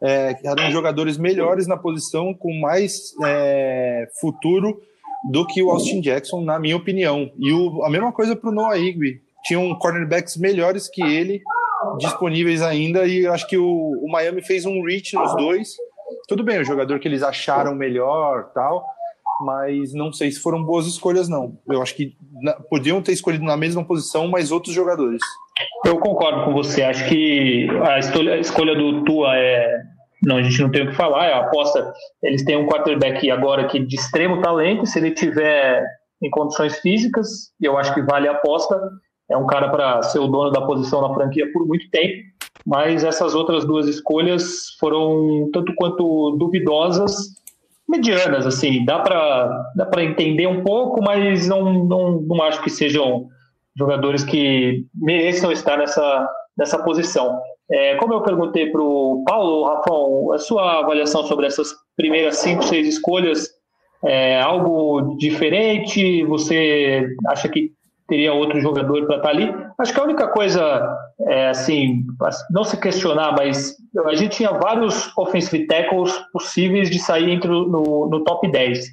[0.00, 4.82] É, eram jogadores melhores na posição, com mais é, futuro
[5.30, 7.30] do que o Austin Jackson, na minha opinião.
[7.38, 9.20] E o, a mesma coisa para o Noah Igby.
[9.44, 11.42] Tinham cornerbacks melhores que ele
[11.98, 15.76] disponíveis ainda, e acho que o, o Miami fez um reach nos dois.
[16.28, 18.86] Tudo bem, o jogador que eles acharam melhor tal,
[19.44, 21.58] mas não sei se foram boas escolhas, não.
[21.68, 25.20] Eu acho que na, podiam ter escolhido na mesma posição, mas outros jogadores.
[25.84, 26.82] Eu concordo com você.
[26.82, 29.82] Acho que a escolha, a escolha do Tua é.
[30.22, 31.26] Não, a gente não tem o que falar.
[31.26, 31.92] É a aposta.
[32.22, 34.86] Eles têm um quarterback agora que de extremo talento.
[34.86, 35.84] Se ele tiver
[36.22, 37.28] em condições físicas,
[37.60, 38.80] eu acho que vale a aposta.
[39.30, 42.22] É um cara para ser o dono da posição na franquia por muito tempo.
[42.66, 47.14] Mas essas outras duas escolhas foram tanto quanto duvidosas,
[47.88, 52.70] medianas, assim, dá para dá para entender um pouco, mas não, não, não acho que
[52.70, 53.26] sejam
[53.76, 57.38] jogadores que mereçam estar nessa, nessa posição.
[57.70, 62.62] É, como eu perguntei para o Paulo, Rafão, a sua avaliação sobre essas primeiras cinco,
[62.62, 63.48] seis escolhas
[64.04, 66.24] é algo diferente?
[66.24, 67.72] Você acha que
[68.12, 69.50] teria outro jogador para estar tá ali?
[69.78, 70.98] Acho que a única coisa,
[71.28, 72.04] é, assim,
[72.50, 78.10] não se questionar, mas a gente tinha vários offensive tackles possíveis de sair entre no,
[78.10, 78.84] no top 10.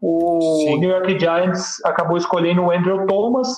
[0.00, 0.78] O Sim.
[0.78, 3.48] New York Giants acabou escolhendo o Andrew Thomas,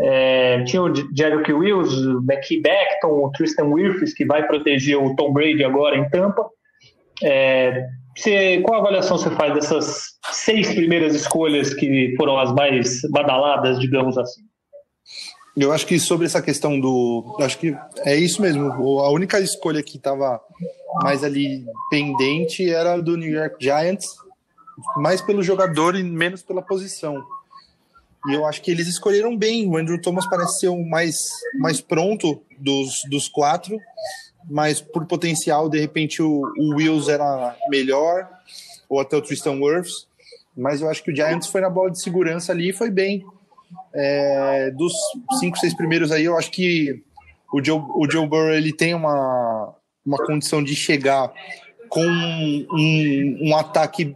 [0.00, 5.16] é, tinha o Jerick Wills, o Becky Beckton, o Tristan Wirfs, que vai proteger o
[5.16, 6.46] Tom Brady agora em Tampa.
[7.24, 13.80] É, você, qual avaliação você faz dessas seis primeiras escolhas que foram as mais badaladas,
[13.80, 14.42] digamos assim?
[15.60, 17.36] Eu acho que sobre essa questão do.
[17.40, 18.70] Acho que é isso mesmo.
[19.00, 20.40] A única escolha que estava
[21.02, 24.06] mais ali pendente era do New York Giants,
[24.96, 27.24] mais pelo jogador e menos pela posição.
[28.28, 29.68] E eu acho que eles escolheram bem.
[29.68, 31.16] O Andrew Thomas parece ser o mais,
[31.58, 33.76] mais pronto dos, dos quatro,
[34.48, 38.28] mas por potencial, de repente, o, o Wills era melhor,
[38.88, 40.06] ou até o Tristan Wirfs.
[40.56, 43.24] Mas eu acho que o Giants foi na bola de segurança ali e foi bem.
[43.94, 44.92] É, dos
[45.38, 47.02] cinco, seis primeiros aí, eu acho que
[47.52, 51.32] o Joe, o Joe Burrow ele tem uma, uma condição de chegar
[51.88, 54.14] com um, um ataque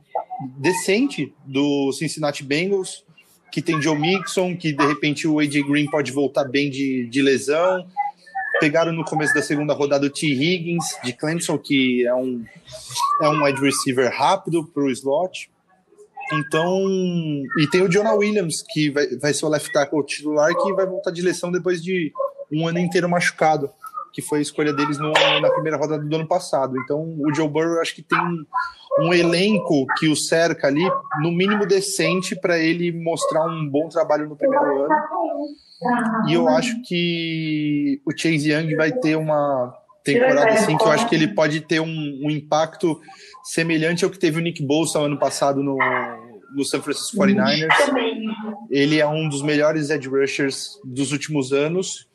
[0.59, 3.05] decente do Cincinnati Bengals
[3.53, 7.21] que tem Joe Mixon, que de repente o AJ Green pode voltar bem de, de
[7.21, 7.87] lesão.
[8.59, 10.27] Pegaram no começo da segunda rodada o T.
[10.27, 12.45] Higgins, de Clemson, que é um,
[13.21, 15.51] é um wide receiver rápido para o slot.
[16.33, 16.87] Então,
[17.59, 20.87] e tem o Jonah Williams, que vai, vai ser o left tackle titular, que vai
[20.87, 22.13] voltar de lesão depois de
[22.51, 23.71] um ano inteiro machucado
[24.13, 26.77] que foi a escolha deles no, na primeira rodada do ano passado.
[26.79, 28.19] Então, o Joe Burrow acho que tem
[29.01, 30.87] um elenco que o cerca ali,
[31.23, 34.95] no mínimo decente, para ele mostrar um bom trabalho no primeiro ano.
[36.29, 41.09] E eu acho que o Chase Young vai ter uma temporada assim que eu acho
[41.09, 43.01] que ele pode ter um, um impacto
[43.43, 45.79] semelhante ao que teve o Nick Bosa ano passado no,
[46.55, 47.69] no San Francisco 49ers.
[48.71, 52.07] Ele é um dos melhores edge rushers dos últimos anos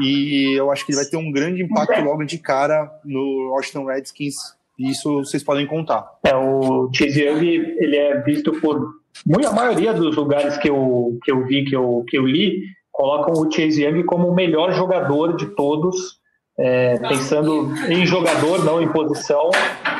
[0.00, 3.86] e eu acho que ele vai ter um grande impacto logo de cara no Washington
[3.86, 4.36] Redskins.
[4.78, 6.08] E isso vocês podem contar.
[6.24, 9.00] É, o Chase Young, ele é visto por
[9.46, 13.34] a maioria dos lugares que eu, que eu vi, que eu, que eu li, colocam
[13.34, 16.18] o Chase Young como o melhor jogador de todos.
[16.58, 19.50] É, pensando em jogador, não em posição,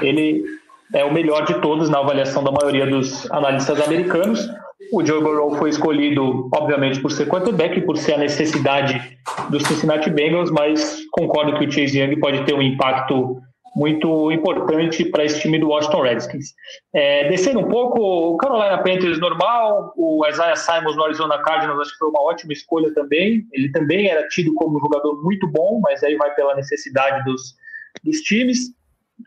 [0.02, 0.44] ele
[0.94, 4.48] é o melhor de todos na avaliação da maioria dos analistas americanos.
[4.92, 9.62] O Joe Burrow foi escolhido, obviamente, por ser quarterback e por ser a necessidade dos
[9.62, 13.40] Cincinnati Bengals, mas concordo que o Chase Young pode ter um impacto
[13.74, 16.54] muito importante para esse time do Washington Redskins.
[16.92, 21.92] É, descendo um pouco, o Carolina Panthers normal, o Isaiah Simons no Arizona Cardinals acho
[21.92, 23.46] que foi uma ótima escolha também.
[23.52, 27.54] Ele também era tido como um jogador muito bom, mas aí vai pela necessidade dos,
[28.02, 28.72] dos times.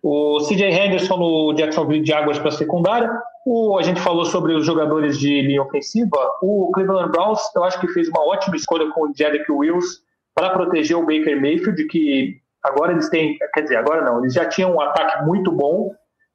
[0.02, 3.10] O CJ Henderson no Jacksonville de Águas para secundária.
[3.46, 6.18] O, a gente falou sobre os jogadores de linha ofensiva.
[6.42, 10.02] O Cleveland Browns, eu acho que fez uma ótima escolha com o Jedrick Wills
[10.34, 14.46] para proteger o Baker Mayfield, que agora eles têm, quer dizer, agora não, eles já
[14.46, 15.92] tinham um ataque muito bom,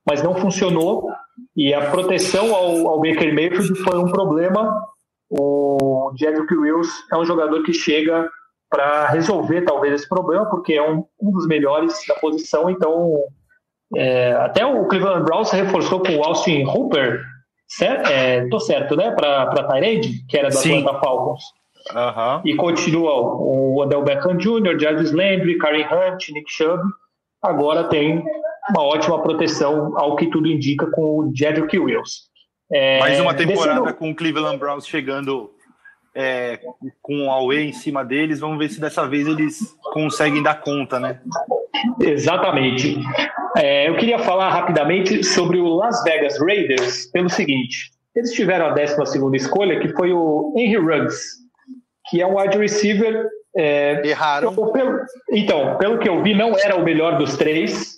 [0.07, 1.09] mas não funcionou.
[1.57, 4.87] E a proteção ao, ao Baker Mayfield foi um problema.
[5.31, 8.29] O Jedrick Wills é um jogador que chega
[8.71, 13.15] para resolver talvez esse problema, porque é um, um dos melhores da posição, então
[13.97, 17.23] é, até o Cleveland Browns reforçou com o Austin Hooper,
[17.67, 18.11] certo?
[18.11, 19.11] É, tô certo, né?
[19.13, 21.43] Para Tyrande, que era da Atlanta Falcons.
[21.95, 22.43] Uhum.
[22.45, 26.83] E continua o Odell Beckham Jr., Jarvis Landry, Karen Hunt, Nick Chubb.
[27.43, 28.23] Agora tem
[28.71, 32.29] uma ótima proteção, ao que tudo indica, com o Jedrick Wills.
[32.71, 33.95] É, Mais uma temporada descendo...
[33.95, 35.51] com o Cleveland Browns chegando
[36.19, 36.59] é,
[37.01, 38.41] com o Away em cima deles.
[38.41, 39.61] Vamos ver se dessa vez eles
[39.93, 41.21] conseguem dar conta, né?
[42.01, 42.99] Exatamente.
[43.57, 48.71] É, eu queria falar rapidamente sobre o Las Vegas Raiders pelo seguinte: eles tiveram a
[48.71, 51.23] 12 escolha, que foi o Henry Ruggs,
[52.11, 53.29] que é um wide receiver.
[53.57, 54.53] É, Erraram.
[54.73, 55.01] Pelo,
[55.31, 57.97] então, pelo que eu vi, não era o melhor dos três.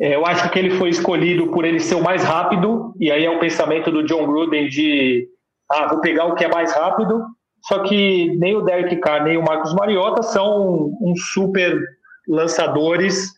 [0.00, 3.26] É, eu acho que ele foi escolhido por ele ser o mais rápido, e aí
[3.26, 5.28] é o pensamento do John Gruden de
[5.70, 7.26] ah, vou pegar o que é mais rápido.
[7.64, 11.78] Só que nem o Derek Carr, nem o Marcos Mariota são um super
[12.26, 13.32] lançadores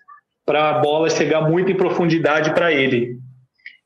[0.47, 3.19] para a bola chegar muito em profundidade para ele.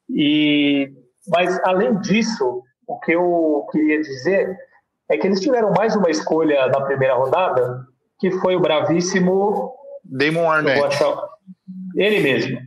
[0.08, 0.90] E,
[1.28, 4.56] mas, além disso, o que eu queria dizer
[5.10, 7.84] é que eles tiveram mais uma escolha na primeira rodada,
[8.18, 9.72] que foi o bravíssimo
[10.04, 10.80] Damon Arnett.
[11.96, 12.58] Ele mesmo.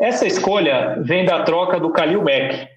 [0.00, 2.68] Essa escolha vem da troca do Khalil Mack.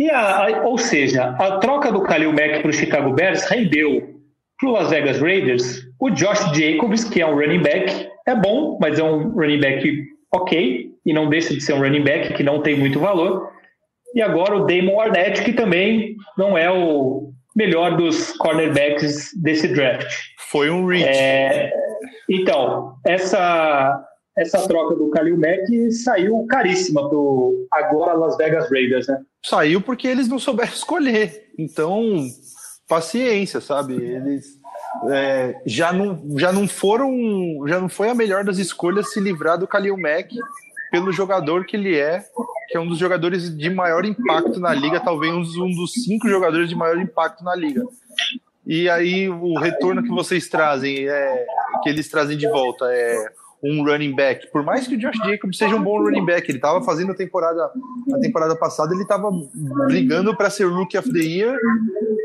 [0.00, 4.18] E a, ou seja, a troca do Khalil Mack para o Chicago Bears rendeu
[4.58, 8.78] para o Las Vegas Raiders o Josh Jacobs, que é um running back, é bom,
[8.80, 12.42] mas é um running back ok, e não deixa de ser um running back que
[12.42, 13.50] não tem muito valor.
[14.14, 20.10] E agora o Damon Arnett, que também não é o melhor dos cornerbacks desse draft.
[20.48, 21.04] Foi um reach.
[21.06, 21.70] É,
[22.26, 24.02] então, essa,
[24.36, 29.20] essa troca do Khalil Mack saiu caríssima pro agora Las Vegas Raiders, né?
[29.44, 31.50] Saiu porque eles não souberam escolher.
[31.58, 32.26] Então,
[32.88, 33.94] paciência, sabe?
[33.94, 34.60] Eles
[35.10, 37.12] é, já, não, já não foram.
[37.66, 40.34] Já não foi a melhor das escolhas se livrar do Khalil Mack
[40.90, 42.24] pelo jogador que ele é,
[42.68, 46.68] que é um dos jogadores de maior impacto na liga, talvez um dos cinco jogadores
[46.68, 47.84] de maior impacto na liga.
[48.66, 51.46] E aí o retorno que vocês trazem, é,
[51.82, 54.50] que eles trazem de volta é um running back.
[54.50, 57.14] Por mais que o Josh Jacobs seja um bom running back, ele estava fazendo a
[57.14, 57.70] temporada,
[58.14, 59.30] a temporada passada, ele estava
[59.86, 61.58] brigando para ser Rookie of the Year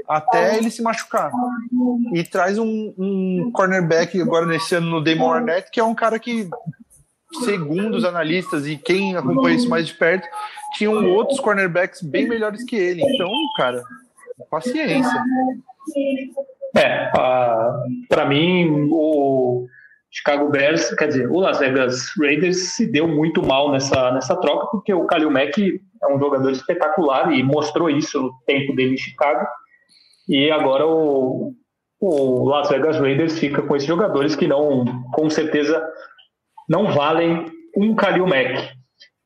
[0.08, 1.32] até ele se machucar.
[2.13, 6.19] E traz um, um cornerback agora nesse ano no Damon Arnett, que é um cara
[6.19, 6.48] que,
[7.43, 10.28] segundo os analistas e quem acompanha isso mais de perto,
[10.78, 13.02] tinham outros cornerbacks bem melhores que ele.
[13.04, 13.84] Então, cara,
[14.50, 15.24] paciência.
[16.76, 19.67] É, uh, para mim, o
[20.15, 24.67] Chicago Bears, quer dizer, o Las Vegas Raiders se deu muito mal nessa, nessa troca,
[24.67, 25.60] porque o Khalil Mack
[26.01, 29.45] é um jogador espetacular e mostrou isso no tempo dele em Chicago.
[30.30, 31.54] E agora o,
[31.99, 35.86] o Las Vegas Raiders fica com esses jogadores que não, com certeza,
[36.69, 38.73] não valem um Khalil Mack.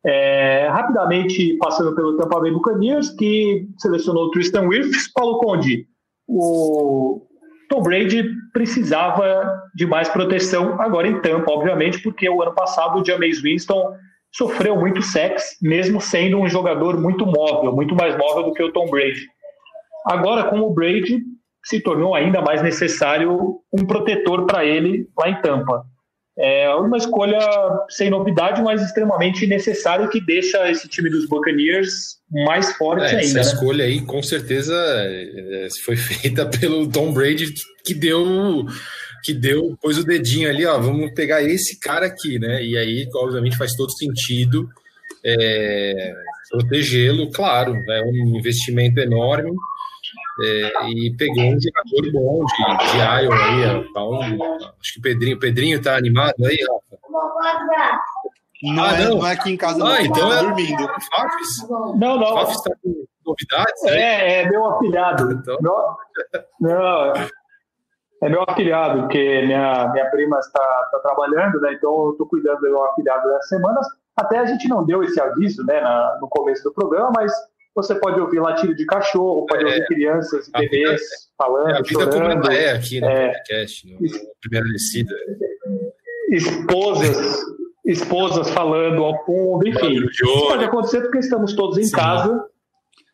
[0.03, 5.85] É, rapidamente, passando pelo Tampa Bay Buccaneers, que selecionou Tristan Wirfs, Paulo Conde.
[6.27, 7.28] O
[7.69, 13.05] Tom Brady precisava de mais proteção agora em Tampa, obviamente, porque o ano passado o
[13.05, 13.93] Jameis Winston
[14.31, 18.71] sofreu muito sexo, mesmo sendo um jogador muito móvel, muito mais móvel do que o
[18.71, 19.21] Tom Brady.
[20.05, 21.21] Agora, com o Brady,
[21.63, 25.83] se tornou ainda mais necessário um protetor para ele lá em Tampa.
[26.41, 27.37] É uma escolha
[27.89, 33.21] sem novidade, mas extremamente necessária que deixa esse time dos Buccaneers mais forte é, ainda.
[33.21, 33.41] Essa né?
[33.41, 38.65] escolha aí, com certeza, é, foi feita pelo Tom Brady, que deu
[39.21, 42.63] que deu, pôs o dedinho ali, ó, vamos pegar esse cara aqui, né?
[42.63, 44.69] E aí, obviamente, faz todo sentido
[45.25, 46.13] é,
[46.49, 49.51] protegê-lo, claro, é um investimento enorme
[50.41, 54.19] é, e pegou um jogador bom de, de Iowa aí, então,
[54.79, 56.99] acho que o Pedrinho, Pedrinho tá animado aí, Rafa?
[58.61, 59.17] Não, ah, é, não.
[59.17, 59.99] não é aqui em casa, ah, não.
[59.99, 60.87] então tá é dormindo.
[60.87, 61.69] Fafis?
[61.69, 62.33] Não, não.
[62.33, 63.83] Fafis está com novidades?
[63.85, 65.31] É, é, é meu afilhado.
[65.31, 65.57] Então...
[65.61, 65.97] Não,
[66.59, 67.13] não,
[68.21, 71.73] é meu afilhado, porque minha, minha prima está, está trabalhando, né?
[71.73, 73.87] Então eu estou cuidando do meu afilhado das semanas.
[74.15, 77.31] Até a gente não deu esse aviso, né, na, no começo do programa, mas
[77.81, 81.03] você pode ouvir latido de cachorro, pode é, ouvir crianças e bebês vida,
[81.37, 82.41] falando, é a vida chorando.
[82.41, 84.09] Como ela é aqui no é, podcast, no, no
[84.41, 85.15] Primeira Descida.
[86.29, 87.39] Esposas,
[87.85, 90.05] esposas falando ao fundo, enfim.
[90.05, 91.95] Isso pode acontecer porque estamos todos em Sim.
[91.95, 92.45] casa.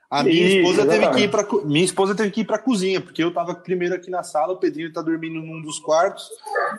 [0.09, 2.59] A minha Isso, esposa teve que ir para minha esposa teve que ir para a
[2.59, 6.29] cozinha, porque eu estava primeiro aqui na sala, o Pedrinho está dormindo num dos quartos.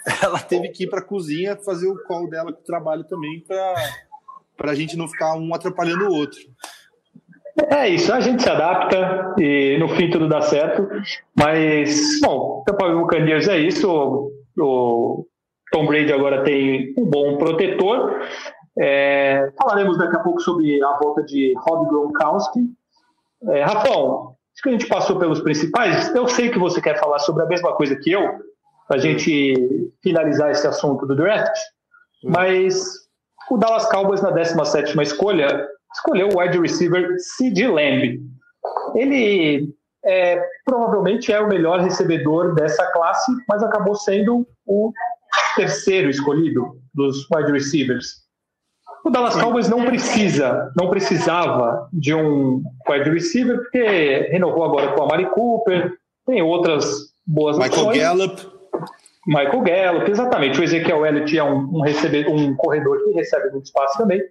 [0.22, 3.40] Ela teve que ir para a cozinha fazer o call dela com o trabalho também
[3.40, 3.74] para
[4.56, 6.40] para a gente não ficar um atrapalhando o outro.
[7.58, 10.88] É isso, a gente se adapta e no fim tudo dá certo.
[11.34, 14.30] Mas, bom, Tampa Bay Buccaneers é isso.
[14.58, 15.26] O,
[15.72, 18.20] Tom Brady agora tem um bom protetor.
[18.78, 22.60] É, falaremos daqui a pouco sobre a volta de Rob Gronkowski.
[23.48, 26.14] É, Rafão, acho que a gente passou pelos principais.
[26.14, 28.22] Eu sei que você quer falar sobre a mesma coisa que eu,
[28.86, 31.56] para a gente finalizar esse assunto do draft,
[32.22, 33.06] mas
[33.50, 35.66] o Dallas Cowboys na 17ª escolha
[35.96, 37.66] escolheu o wide receiver C.D.
[37.68, 38.20] Lamb.
[38.94, 39.68] Ele
[40.04, 44.92] é, provavelmente é o melhor recebedor dessa classe, mas acabou sendo o
[45.56, 48.26] terceiro escolhido dos wide receivers.
[49.04, 55.04] O Dallas Cowboys não precisa, não precisava de um wide receiver, porque renovou agora com
[55.04, 55.92] a Mari Cooper,
[56.26, 57.98] tem outras boas Michael opções.
[57.98, 58.56] Gallup.
[59.26, 60.60] Michael Gallup, exatamente.
[60.60, 64.22] O Ezequiel Elliott é um, um, recebe, um corredor que recebe muito espaço também.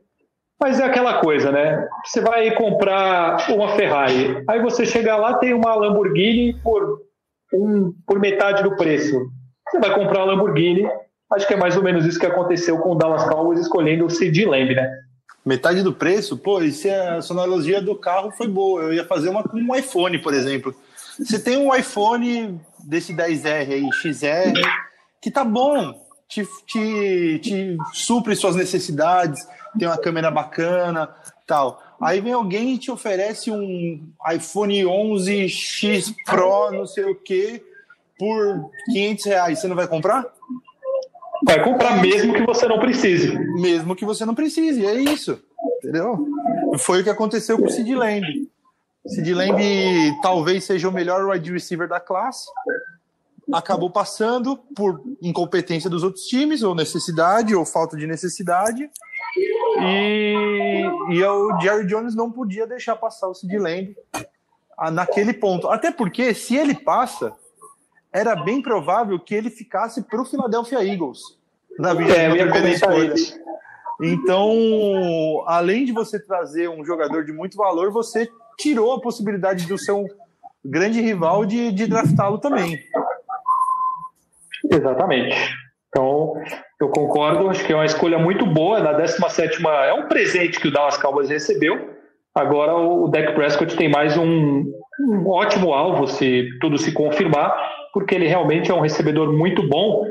[0.59, 1.87] Mas é aquela coisa, né?
[2.05, 7.01] Você vai comprar uma Ferrari, aí você chega lá tem uma Lamborghini por,
[7.53, 9.19] um, por metade do preço.
[9.69, 10.87] Você vai comprar uma Lamborghini,
[11.33, 14.09] acho que é mais ou menos isso que aconteceu com o Dallas Cowboys escolhendo o
[14.09, 14.89] CD Lamb, né?
[15.45, 16.37] Metade do preço?
[16.37, 18.81] Pô, e se a analogia do carro foi boa.
[18.81, 20.73] Eu ia fazer uma com um iPhone, por exemplo.
[21.19, 24.59] Você tem um iPhone desse 10R aí, XR,
[25.21, 25.93] que tá bom,
[26.27, 29.47] te, te, te supre suas necessidades,
[29.77, 31.09] tem uma câmera bacana,
[31.45, 31.81] tal.
[32.01, 37.63] Aí vem alguém e te oferece um iPhone 11 X Pro, não sei o que,
[38.17, 39.59] por 500 reais.
[39.59, 40.25] Você não vai comprar?
[41.45, 43.37] Vai comprar mesmo que você não precise.
[43.59, 45.39] Mesmo que você não precise, é isso.
[45.77, 46.25] Entendeu?
[46.79, 48.49] Foi o que aconteceu com o Sid Lamb.
[49.07, 49.61] Sid Lamb
[50.21, 52.47] talvez seja o melhor wide receiver da classe.
[53.53, 58.89] Acabou passando por incompetência dos outros times, ou necessidade, ou falta de necessidade.
[59.79, 63.95] E, e o Jerry Jones não podia deixar passar o Sid Lamb
[64.91, 65.67] naquele ponto.
[65.67, 67.33] Até porque, se ele passa,
[68.11, 71.19] era bem provável que ele ficasse para o Philadelphia Eagles
[71.77, 73.13] na é, primeira escolha.
[74.01, 79.77] Então, além de você trazer um jogador de muito valor, você tirou a possibilidade do
[79.77, 80.05] seu
[80.63, 82.79] grande rival de, de draftá-lo também.
[84.69, 85.55] Exatamente.
[85.89, 86.33] Então,
[86.79, 88.79] eu concordo, acho que é uma escolha muito boa.
[88.79, 91.95] Na 17 é um presente que o Dallas Cowboys recebeu.
[92.33, 94.65] Agora o Dak Prescott tem mais um,
[94.99, 97.55] um ótimo alvo, se tudo se confirmar,
[97.93, 100.05] porque ele realmente é um recebedor muito bom.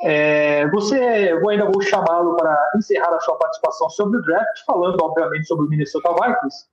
[0.00, 5.00] É, você, eu ainda vou chamá-lo para encerrar a sua participação sobre o draft, falando,
[5.00, 6.66] obviamente, sobre o Minnesota Vikings.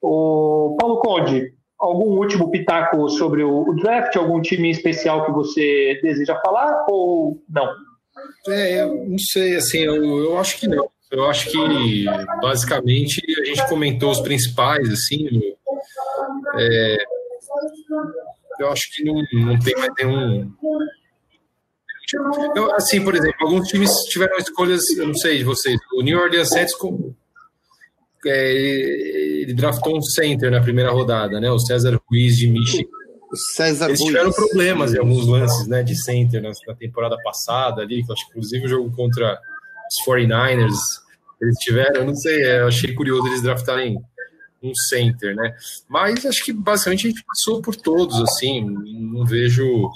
[0.00, 4.14] O Paulo Conde, algum último pitaco sobre o, o draft?
[4.16, 7.68] Algum time especial que você deseja falar ou não?
[8.48, 10.90] É, eu não sei, assim, eu, eu acho que não.
[11.10, 12.04] Eu acho que
[12.40, 15.28] basicamente a gente comentou os principais, assim.
[16.58, 16.96] É,
[18.60, 20.50] eu acho que não, não tem mais nenhum.
[22.54, 25.78] Eu, assim, por exemplo, alguns times tiveram escolhas, eu não sei de vocês.
[25.94, 27.14] O New Orleans Saints com,
[28.26, 28.52] é,
[29.42, 31.50] ele draftou um center na primeira rodada, né?
[31.50, 33.01] O César Ruiz de Michigan.
[33.34, 34.36] César Eles tiveram Ruiz.
[34.36, 38.30] problemas em alguns lances, né, de center na, na temporada passada ali, que acho que
[38.32, 39.38] inclusive o jogo contra
[39.88, 40.76] os 49ers,
[41.40, 43.98] eles tiveram, eu não sei, eu achei curioso eles draftarem
[44.62, 45.54] um center, né?
[45.88, 49.90] Mas acho que basicamente a gente passou por todos, assim, não vejo.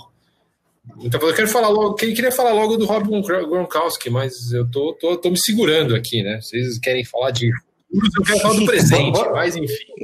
[1.00, 5.16] Então, eu quero falar logo, queria falar logo do Rob Gronkowski, mas eu tô, tô,
[5.16, 6.40] tô me segurando aqui, né?
[6.40, 7.50] Vocês querem falar de
[7.92, 9.94] eu quero falar do presente, mas enfim.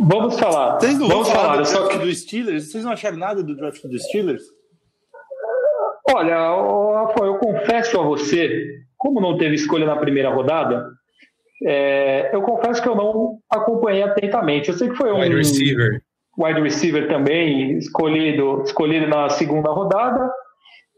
[0.00, 0.80] Vamos falar.
[0.80, 2.70] Vocês não Vamos falar, falar do draft do Steelers?
[2.70, 4.42] Vocês não acharam nada do draft do Steelers?
[6.12, 6.36] Olha,
[7.06, 10.90] Rafael, eu confesso a você, como não teve escolha na primeira rodada,
[11.64, 14.70] é, eu confesso que eu não acompanhei atentamente.
[14.70, 16.02] Eu sei que foi um wide receiver,
[16.38, 20.32] wide receiver também escolhido, escolhido na segunda rodada,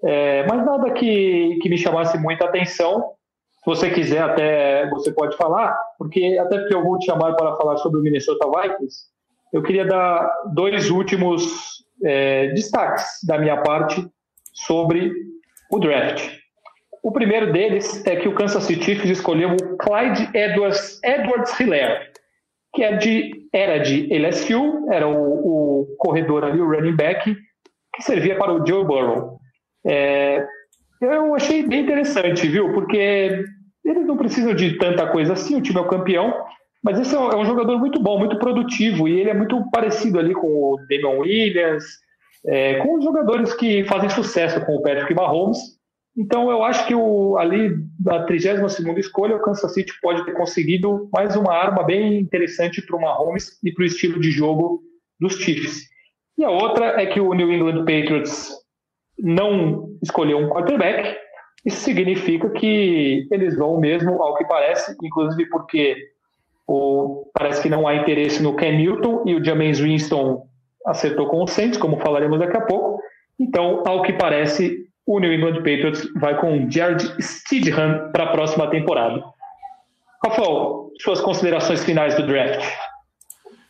[0.05, 3.05] é, mas nada que, que me chamasse muita atenção.
[3.63, 7.55] Se você quiser, até você pode falar, porque até porque eu vou te chamar para
[7.57, 9.05] falar sobre o Minnesota Vikings.
[9.53, 14.05] Eu queria dar dois últimos é, destaques da minha parte
[14.53, 15.13] sobre
[15.71, 16.43] o draft.
[17.03, 22.11] O primeiro deles é que o Kansas City Chiefs escolheu o Clyde Edwards, Edwards Hilaire,
[22.75, 27.37] que é de, era de LSU, era o, o, corredor ali, o running back,
[27.95, 29.39] que servia para o Joe Burrow.
[29.87, 30.47] É,
[31.01, 32.73] eu achei bem interessante, viu?
[32.73, 33.45] Porque
[33.85, 36.35] eles não precisam de tanta coisa assim, o time é o campeão,
[36.83, 39.63] mas esse é um, é um jogador muito bom, muito produtivo, e ele é muito
[39.71, 41.85] parecido ali com o Damon Williams,
[42.47, 45.59] é, com os jogadores que fazem sucesso com o Patrick Mahomes.
[46.17, 47.75] Então, eu acho que o, ali,
[48.05, 52.97] na 32 escolha, o Kansas City pode ter conseguido mais uma arma bem interessante para
[52.97, 54.83] o Mahomes e para o estilo de jogo
[55.19, 55.89] dos Chiefs.
[56.37, 58.51] E a outra é que o New England Patriots
[59.19, 61.17] não escolheu um quarterback.
[61.65, 65.97] Isso significa que eles vão mesmo, ao que parece, inclusive porque
[66.67, 70.47] o, parece que não há interesse no Ken Newton e o James Winston
[70.87, 73.01] acertou com o Saints, como falaremos daqui a pouco.
[73.39, 78.69] Então, ao que parece, o New England Patriots vai com Jared Stidham para a próxima
[78.69, 79.23] temporada.
[80.25, 82.65] Rafael, suas considerações finais do draft.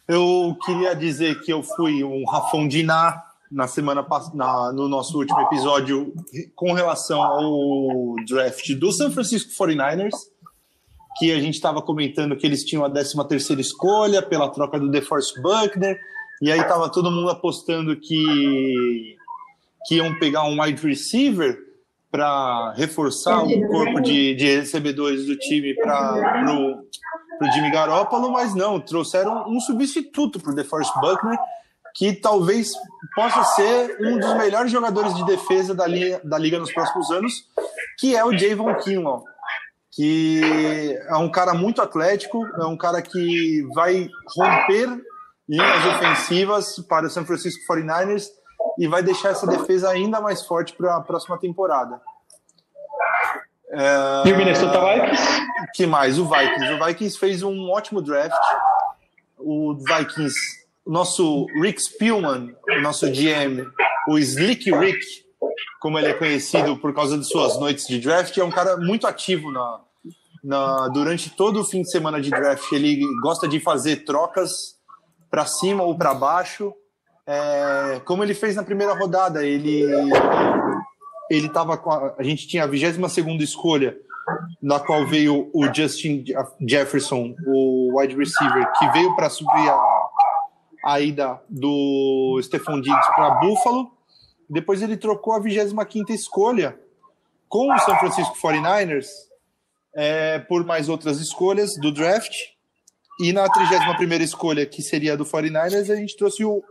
[0.09, 3.23] Eu queria dizer que eu fui um Rafão Diná
[3.53, 6.13] na semana na, no nosso último episódio
[6.55, 10.17] com relação ao draft do San Francisco 49ers,
[11.19, 14.91] que a gente estava comentando que eles tinham a 13 terceira escolha pela troca do
[14.91, 15.99] DeForest Buckner,
[16.41, 19.17] e aí estava todo mundo apostando que
[19.85, 21.59] que iam pegar um wide receiver
[22.11, 26.45] para reforçar o corpo de, de recebedores do time para
[27.41, 31.37] o Jimmy Garoppolo, mas não, trouxeram um substituto para o DeForest Buckner,
[31.95, 32.73] que talvez
[33.15, 37.33] possa ser um dos melhores jogadores de defesa da liga, da liga nos próximos anos,
[37.99, 39.25] que é o Javon Kinlaw,
[39.91, 44.89] que é um cara muito atlético, é um cara que vai romper
[45.49, 48.29] linhas ofensivas para o San Francisco 49ers
[48.79, 52.01] e vai deixar essa defesa ainda mais forte para a próxima temporada.
[53.71, 54.29] É...
[54.29, 55.43] E o Minnesota Vikings?
[55.75, 56.19] que mais?
[56.19, 56.73] O Vikings.
[56.73, 58.35] O Vikings fez um ótimo draft.
[59.39, 60.37] O Vikings,
[60.87, 63.67] nosso Rick Spielman, o nosso GM,
[64.09, 65.01] o Slick Rick,
[65.81, 69.07] como ele é conhecido por causa de suas noites de draft, é um cara muito
[69.07, 69.81] ativo na,
[70.43, 72.71] na, durante todo o fim de semana de draft.
[72.73, 74.77] Ele gosta de fazer trocas
[75.31, 76.73] para cima ou para baixo,
[77.27, 79.45] é, como ele fez na primeira rodada.
[79.47, 79.85] Ele
[81.31, 83.97] ele estava com a, a, gente tinha a 22 segunda escolha,
[84.63, 86.25] na qual veio o Justin
[86.61, 89.73] Jefferson, o wide receiver, que veio para subir a,
[90.85, 93.93] a ida do Stephon Diggs para Buffalo.
[94.49, 96.79] Depois ele trocou a 25 escolha
[97.49, 99.07] com o San Francisco 49ers
[99.95, 102.35] é, por mais outras escolhas do draft.
[103.21, 106.63] E na 31 escolha, que seria do 49ers, a gente trouxe o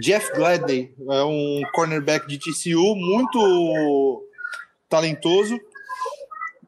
[0.00, 4.22] Jeff Gladney, é um cornerback de TCU muito
[4.88, 5.58] talentoso,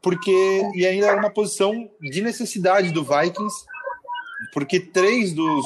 [0.00, 0.32] porque
[0.74, 3.66] e ainda era uma posição de necessidade do Vikings,
[4.54, 5.64] porque três dos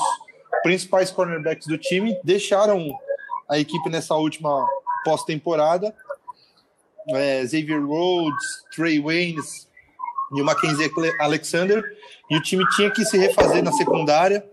[0.65, 2.89] principais cornerbacks do time deixaram
[3.49, 4.67] a equipe nessa última
[5.05, 5.95] pós-temporada.
[7.11, 9.69] É, Xavier Rhodes, Trey Waynes
[10.35, 10.91] e o Mackenzie
[11.21, 11.85] Alexander,
[12.29, 14.45] e o time tinha que se refazer na secundária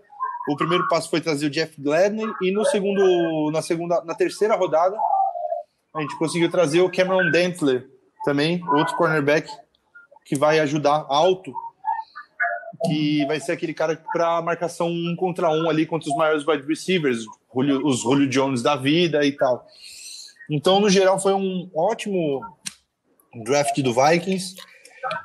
[0.47, 4.55] o primeiro passo foi trazer o Jeff Gladney e no segundo, na segunda, na terceira
[4.55, 4.97] rodada,
[5.95, 7.87] a gente conseguiu trazer o Cameron Dentler
[8.25, 9.49] também, outro cornerback
[10.25, 11.53] que vai ajudar alto,
[12.85, 16.65] que vai ser aquele cara para marcação um contra um ali contra os maiores wide
[16.67, 19.65] receivers, os Julio Jones da vida e tal.
[20.49, 22.41] Então, no geral, foi um ótimo
[23.43, 24.55] draft do Vikings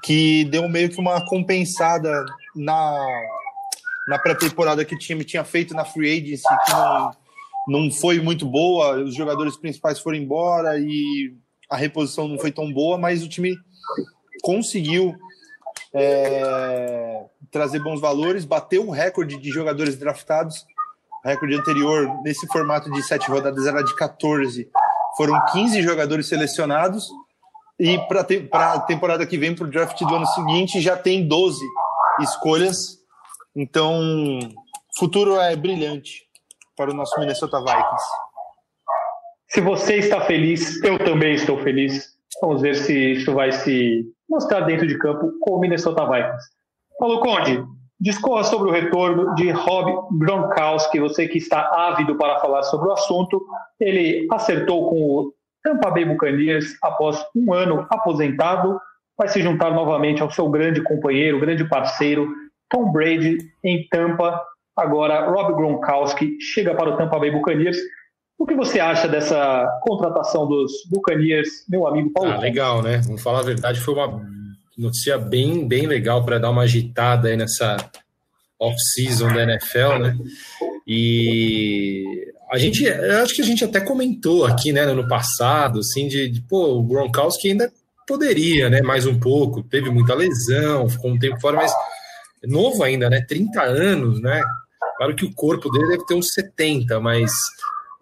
[0.02, 2.96] que deu meio que uma compensada na
[4.06, 7.16] na pré-temporada que o time tinha feito na free agency, que não,
[7.66, 11.34] não foi muito boa, os jogadores principais foram embora e
[11.68, 13.58] a reposição não foi tão boa, mas o time
[14.42, 15.12] conseguiu
[15.96, 20.64] é, trazer bons valores, bateu o recorde de jogadores draftados.
[21.24, 24.70] O recorde anterior, nesse formato de sete rodadas, era de 14.
[25.16, 27.08] Foram 15 jogadores selecionados.
[27.78, 28.20] E para
[28.72, 31.58] a temporada que vem, para o draft do ano seguinte, já tem 12
[32.20, 32.96] escolhas
[33.56, 34.38] então,
[34.98, 36.26] futuro é brilhante
[36.76, 38.04] para o nosso Minnesota Vikings.
[39.48, 42.14] Se você está feliz, eu também estou feliz.
[42.42, 46.44] Vamos ver se isso vai se mostrar dentro de campo com o Minnesota Vikings.
[46.98, 47.64] Paulo Conde,
[48.00, 52.92] discorra sobre o retorno de Rob Gronkowski, você que está ávido para falar sobre o
[52.92, 53.44] assunto.
[53.80, 58.80] Ele acertou com o Tampa Bay Buccaneers após um ano aposentado,
[59.18, 62.28] vai se juntar novamente ao seu grande companheiro, grande parceiro,
[62.70, 64.42] Tom Brady em Tampa.
[64.76, 67.78] Agora, Rob Gronkowski chega para o Tampa Bay Buccaneers.
[68.38, 72.32] O que você acha dessa contratação dos Buccaneers, meu amigo Paulo?
[72.32, 72.98] Ah, legal, né?
[73.04, 74.22] Vamos falar a verdade, foi uma
[74.76, 77.76] notícia bem, bem legal para dar uma agitada aí nessa
[78.58, 80.18] off-season da NFL, né?
[80.86, 85.80] E a gente, eu acho que a gente até comentou aqui, né, no ano passado,
[85.80, 87.72] assim, de, de pô, o Gronkowski ainda
[88.06, 91.72] poderia, né, mais um pouco, teve muita lesão, ficou um tempo fora, mas
[92.44, 93.24] novo ainda, né?
[93.26, 94.42] 30 anos, né?
[94.96, 97.32] Claro que o corpo dele deve ter uns 70, mas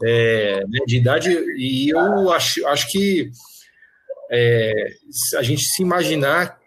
[0.02, 1.30] é, né, de idade.
[1.56, 3.30] E eu acho, acho que
[4.30, 4.72] é,
[5.36, 6.58] a gente se imaginar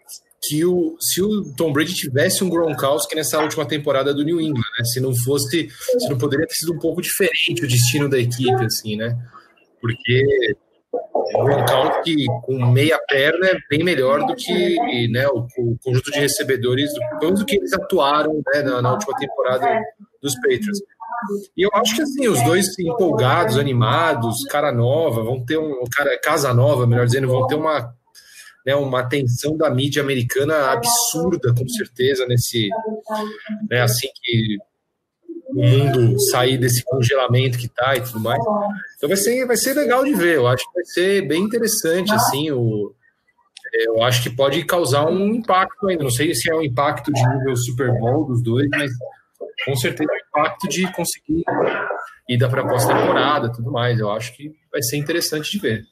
[0.42, 4.62] que o, se o Tom Brady tivesse um Gronkowski nessa última temporada do New England,
[4.78, 4.84] né?
[4.84, 5.68] Se não fosse,
[5.98, 9.18] se não poderia ter sido um pouco diferente o destino da equipe, assim, né?
[9.80, 10.24] Porque
[11.34, 16.20] o Gronkowski com meia perna é bem melhor do que né, o, o conjunto de
[16.20, 19.66] recebedores, do, do que eles atuaram né, na, na, última temporada
[20.22, 20.80] dos Patriots.
[21.56, 26.18] E eu acho que assim, os dois empolgados, animados, cara nova, vão ter um cara
[26.20, 27.94] casa nova, melhor dizendo, vão ter uma
[28.66, 32.68] né, uma atenção da mídia americana absurda, com certeza, nesse
[33.70, 34.58] né, assim que
[35.50, 38.40] o mundo sair desse congelamento que tá e tudo mais.
[38.96, 40.36] Então vai ser, vai ser legal de ver.
[40.36, 42.94] Eu acho que vai ser bem interessante, assim, o,
[43.72, 46.04] eu acho que pode causar um impacto ainda.
[46.04, 48.90] Não sei se é um impacto de nível Super Bowl dos dois, mas
[49.64, 51.44] com certeza um impacto de conseguir
[52.28, 53.98] ir da proposta temporada tudo mais.
[53.98, 55.82] Eu acho que vai ser interessante de ver.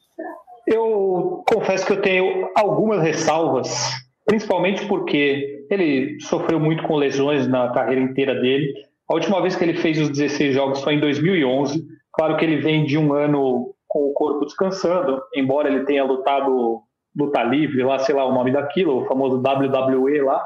[0.67, 3.89] Eu confesso que eu tenho algumas ressalvas,
[4.25, 8.73] principalmente porque ele sofreu muito com lesões na carreira inteira dele.
[9.09, 11.85] A última vez que ele fez os 16 jogos foi em 2011.
[12.11, 16.81] Claro que ele vem de um ano com o corpo descansando, embora ele tenha lutado
[17.15, 20.45] luta livre, lá, sei lá o nome daquilo, o famoso WWE lá.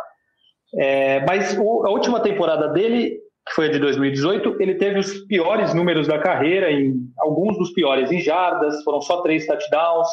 [0.76, 5.26] É, mas o, a última temporada dele que foi a de 2018, ele teve os
[5.26, 10.08] piores números da carreira, em alguns dos piores em jardas, foram só três touchdowns.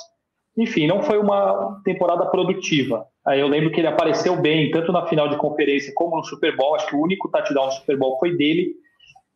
[0.57, 3.07] Enfim, não foi uma temporada produtiva.
[3.27, 6.57] Aí eu lembro que ele apareceu bem, tanto na final de conferência como no Super
[6.57, 6.75] Bowl.
[6.75, 8.73] Acho que o único touchdown no Super Bowl foi dele.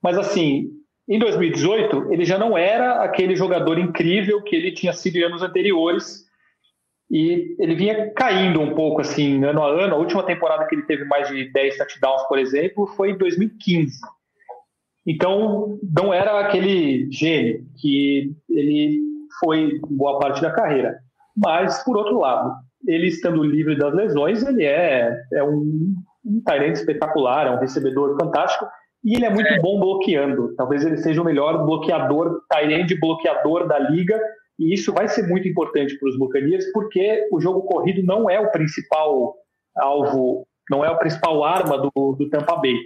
[0.02, 0.70] Mas assim,
[1.08, 5.42] em 2018, ele já não era aquele jogador incrível que ele tinha sido em anos
[5.42, 6.24] anteriores.
[7.12, 9.94] E ele vinha caindo um pouco, assim, ano a ano.
[9.94, 14.00] A última temporada que ele teve mais de 10 touchdowns, por exemplo, foi em 2015.
[15.06, 18.98] Então, não era aquele gênio que ele
[19.38, 20.96] foi boa parte da carreira.
[21.36, 22.54] Mas, por outro lado,
[22.86, 25.94] ele estando livre das lesões, ele é, é um,
[26.24, 26.42] um
[26.72, 28.66] espetacular, é um recebedor fantástico
[29.04, 30.54] e ele é muito bom bloqueando.
[30.56, 34.18] Talvez ele seja o melhor bloqueador, Tyrande bloqueador da liga,
[34.62, 38.38] e isso vai ser muito importante para os Buccaneers, porque o jogo corrido não é
[38.38, 39.34] o principal
[39.76, 42.76] alvo, não é a principal arma do, do Tampa Bay.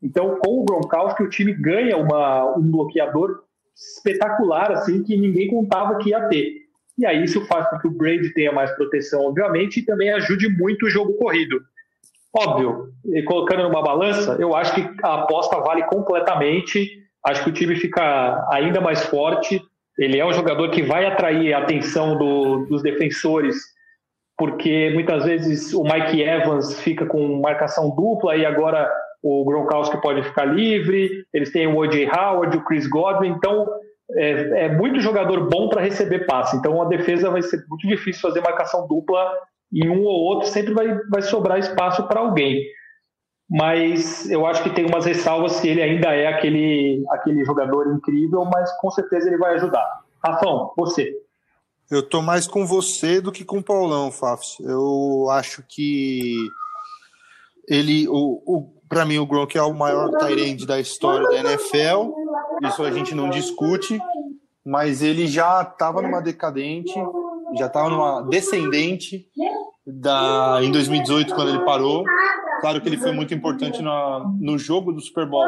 [0.00, 3.40] Então, com o Gronkowski, o time ganha uma, um bloqueador
[3.74, 6.64] espetacular, assim, que ninguém contava que ia ter.
[6.96, 10.48] E aí isso faz com que o Brady tenha mais proteção, obviamente, e também ajude
[10.48, 11.60] muito o jogo corrido.
[12.36, 12.92] Óbvio,
[13.26, 17.02] colocando numa balança, eu acho que a aposta vale completamente.
[17.24, 19.60] Acho que o time fica ainda mais forte.
[19.98, 23.56] Ele é um jogador que vai atrair a atenção do, dos defensores,
[24.36, 28.90] porque muitas vezes o Mike Evans fica com marcação dupla e agora
[29.22, 31.24] o Gronkowski pode ficar livre.
[31.32, 32.08] Eles têm o O.J.
[32.10, 33.28] Howard, o Chris Godwin.
[33.28, 33.66] Então,
[34.12, 36.56] é, é muito jogador bom para receber passe.
[36.56, 39.32] Então, a defesa vai ser muito difícil fazer marcação dupla
[39.72, 42.62] e um ou outro sempre vai, vai sobrar espaço para alguém.
[43.56, 48.44] Mas eu acho que tem umas ressalvas se ele ainda é aquele, aquele jogador incrível,
[48.52, 49.86] mas com certeza ele vai ajudar.
[50.24, 51.14] Rafão, você.
[51.88, 54.58] Eu tô mais com você do que com o Paulão, Fafs.
[54.58, 56.36] Eu acho que
[57.68, 62.12] ele, o, o para mim, o Gronk é o maior Tyrande da história da NFL.
[62.64, 64.00] Isso a gente não discute,
[64.66, 66.92] mas ele já estava numa decadente,
[67.56, 69.28] já estava numa descendente
[69.86, 72.04] da, em 2018, quando ele parou.
[72.64, 75.44] Claro que ele foi muito importante na, no jogo do Super Bowl,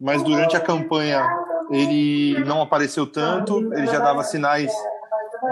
[0.00, 1.24] mas durante a campanha
[1.70, 4.72] ele não apareceu tanto, ele já dava sinais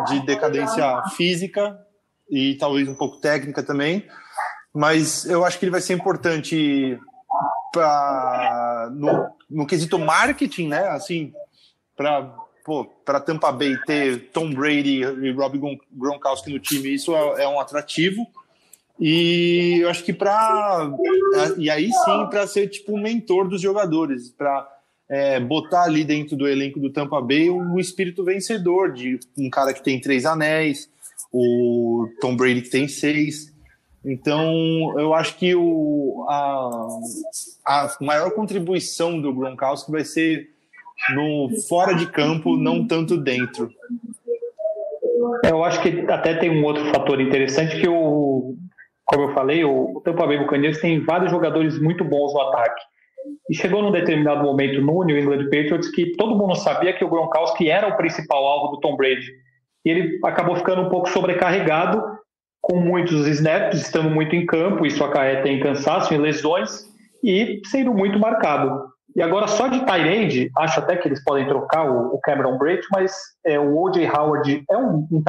[0.09, 1.79] de decadência física
[2.29, 4.09] e talvez um pouco técnica também.
[4.75, 6.99] Mas eu acho que ele vai ser importante
[7.73, 10.89] pra, no, no quesito marketing, né?
[10.89, 11.33] Assim,
[11.97, 12.35] para
[13.05, 17.61] para Tampa Bay ter Tom Brady e Rob Gronkowski no time, isso é, é um
[17.61, 18.27] atrativo.
[19.01, 20.91] E eu acho que para
[21.57, 24.69] e aí sim para ser tipo o mentor dos jogadores, para
[25.09, 29.73] é, botar ali dentro do elenco do Tampa Bay o espírito vencedor de um cara
[29.73, 30.91] que tem três anéis,
[31.33, 33.57] o Tom Brady que tem seis.
[34.05, 36.89] Então, eu acho que o, a,
[37.67, 40.51] a maior contribuição do Gronkowski vai ser
[41.15, 43.71] no fora de campo, não tanto dentro.
[45.45, 48.57] Eu acho que até tem um outro fator interessante que o,
[49.09, 52.83] como eu falei, o, Tampa Bay Buccaneers tem vários jogadores muito bons no ataque.
[53.49, 57.09] E chegou num determinado momento no New England Patriots que todo mundo sabia que o
[57.09, 59.27] Gronkowski era o principal alvo do Tom Brady.
[59.85, 62.03] E ele acabou ficando um pouco sobrecarregado
[62.61, 66.85] com muitos snaps, estando muito em campo, isso acarreta em cansaço, em lesões,
[67.25, 68.89] e sendo muito marcado.
[69.17, 73.15] E agora só de Tyrande, acho até que eles podem trocar o, Cameron Braid, mas
[73.47, 74.07] é, o O.J.
[74.07, 75.23] Howard é um, um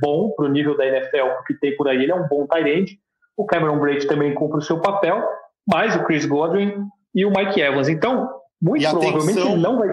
[0.00, 2.98] bom para o nível da NFL que tem por aí, ele é um bom Tyrande.
[3.36, 5.22] O Cameron Braid também cumpre o seu papel,
[5.66, 6.72] mais o Chris Godwin
[7.14, 7.88] e o Mike Evans.
[7.88, 8.28] Então,
[8.60, 9.90] muito e provavelmente atenção, ele não vai.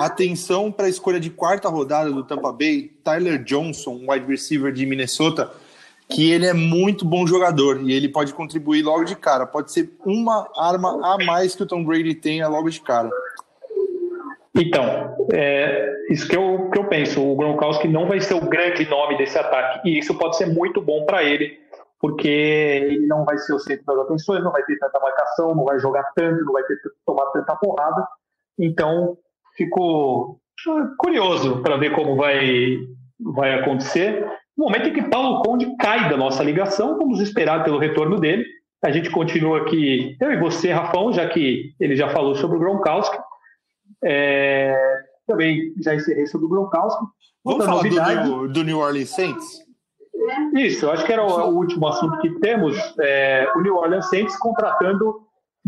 [0.00, 4.84] Atenção para a escolha de quarta rodada do Tampa Bay, Tyler Johnson, wide receiver de
[4.84, 5.50] Minnesota
[6.08, 9.46] que ele é muito bom jogador e ele pode contribuir logo de cara.
[9.46, 13.10] Pode ser uma arma a mais que o Tom Brady tenha logo de cara.
[14.56, 17.20] Então, é isso que eu, que eu penso.
[17.20, 20.80] O Gronkowski não vai ser o grande nome desse ataque e isso pode ser muito
[20.80, 21.58] bom para ele,
[22.04, 25.64] porque ele não vai ser o centro das atenções, não vai ter tanta marcação, não
[25.64, 26.76] vai jogar tanto, não vai ter
[27.06, 28.06] tomar tanta porrada.
[28.58, 29.16] Então,
[29.56, 30.38] fico
[30.98, 32.76] curioso para ver como vai,
[33.18, 34.22] vai acontecer.
[34.54, 38.44] No momento em que Paulo Conde cai da nossa ligação, vamos esperar pelo retorno dele.
[38.84, 42.60] A gente continua aqui, eu e você, Rafão, já que ele já falou sobre o
[42.60, 43.16] Gronkowski.
[44.04, 44.76] É,
[45.26, 47.02] também já encerrei sobre o Gronkowski.
[47.42, 48.24] Vamos falar.
[48.24, 49.63] Do, do, New Orleans Saints?
[50.54, 52.76] Isso, acho que era o, último assunto que temos.
[53.00, 55.20] É, o New Orleans Saints contratando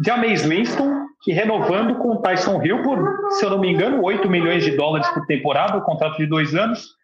[0.05, 4.29] Jameis Winston, que renovando com o Tyson Hill por, se eu não me engano, 8
[4.29, 6.95] milhões de dólares por temporada, o contrato de dois anos.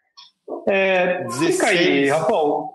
[0.69, 1.55] É, 16.
[1.55, 2.71] Fica aí, Rafael.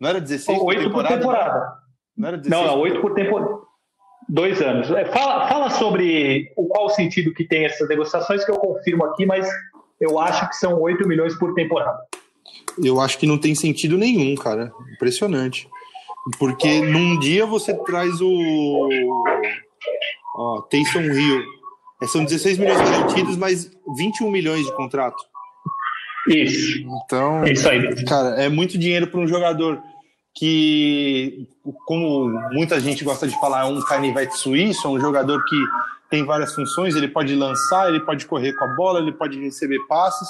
[0.00, 1.08] Não era 16 por temporada?
[1.08, 1.72] Por temporada.
[2.16, 3.58] Não, era 16 não, não 8 por temporada.
[4.28, 4.90] Dois anos.
[4.90, 9.26] É, fala, fala sobre o qual sentido que tem essas negociações, que eu confirmo aqui,
[9.26, 9.46] mas
[10.00, 11.98] eu acho que são 8 milhões por temporada.
[12.82, 14.72] Eu acho que não tem sentido nenhum, cara.
[14.94, 15.68] Impressionante.
[16.38, 18.88] Porque num dia você traz o.
[20.36, 21.42] Ó, Taysom Hill.
[22.02, 25.22] É, são 16 milhões garantidos, mas 21 milhões de contrato.
[26.28, 26.78] Isso.
[27.04, 28.04] Então, isso aí.
[28.04, 29.80] cara, é muito dinheiro para um jogador
[30.34, 31.46] que,
[31.86, 35.56] como muita gente gosta de falar, é um canivete suíço, é um jogador que
[36.10, 39.78] tem várias funções, ele pode lançar, ele pode correr com a bola, ele pode receber
[39.86, 40.28] passes,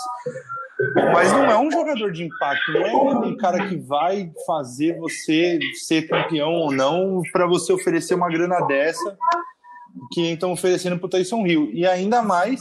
[1.12, 2.94] mas não é um jogador de impacto, não é
[3.26, 8.60] um cara que vai fazer você ser campeão ou não para você oferecer uma grana
[8.62, 9.16] dessa
[10.12, 11.70] que estão oferecendo para o Tyson Hill.
[11.72, 12.60] E ainda mais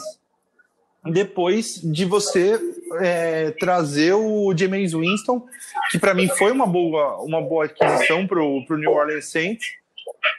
[1.05, 2.59] depois de você
[3.01, 5.45] é, trazer o James Winston,
[5.91, 9.66] que para mim foi uma boa, uma boa aquisição para o New Orleans Saints.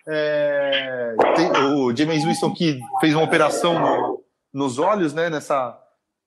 [0.06, 5.78] É, tem, o James Winston que fez uma operação no, nos olhos né, nessa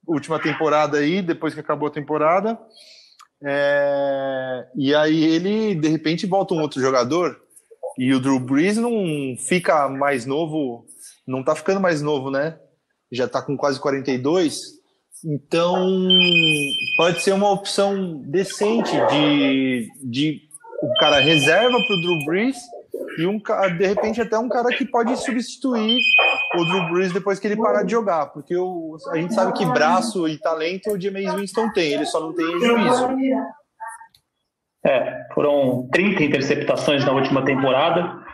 [0.08, 2.58] última temporada aí, depois que acabou a temporada.
[3.44, 7.40] É, e aí ele, de repente, volta um outro jogador
[7.98, 10.86] e o Drew Brees não fica mais novo,
[11.26, 12.58] não tá ficando mais novo, né?
[13.12, 14.78] Já tá com quase 42.
[15.26, 16.08] Então,
[16.96, 20.42] pode ser uma opção decente de, de
[20.82, 22.58] o cara reserva para o Drew Brees
[23.18, 23.38] e um,
[23.78, 26.00] de repente até um cara que pode substituir
[26.56, 29.66] o Drew Brees depois que ele parar de jogar, porque o, a gente sabe que
[29.66, 33.10] braço e talento o James Winston tem, ele só não tem juízo.
[34.86, 38.26] É, foram 30 interceptações na última temporada.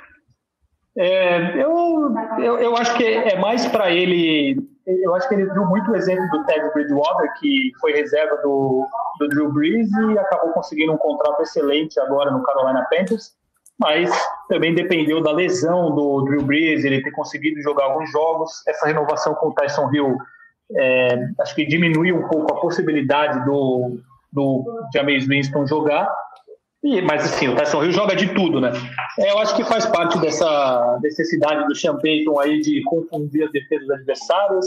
[0.96, 4.58] É, eu, eu, eu acho que é mais para ele.
[4.86, 8.86] Eu acho que ele viu muito o exemplo do Ted Bridgewater, que foi reserva do,
[9.20, 13.34] do Drew Brees e acabou conseguindo um contrato excelente agora no Carolina Panthers.
[13.80, 14.12] Mas
[14.48, 18.52] também dependeu da lesão do Drew Brees, ele ter conseguido jogar alguns jogos.
[18.68, 20.16] Essa renovação com o Tyson Hill
[20.76, 24.00] é, acho que diminuiu um pouco a possibilidade do,
[24.32, 24.64] do
[24.94, 26.10] James Winston jogar.
[26.84, 28.72] E, mas assim, o Tyson Hill joga de tudo, né?
[29.20, 33.90] É, eu acho que faz parte dessa necessidade do Payton aí de confundir as defesas
[33.90, 34.66] adversárias,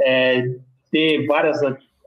[0.00, 0.44] é,
[0.90, 1.58] ter várias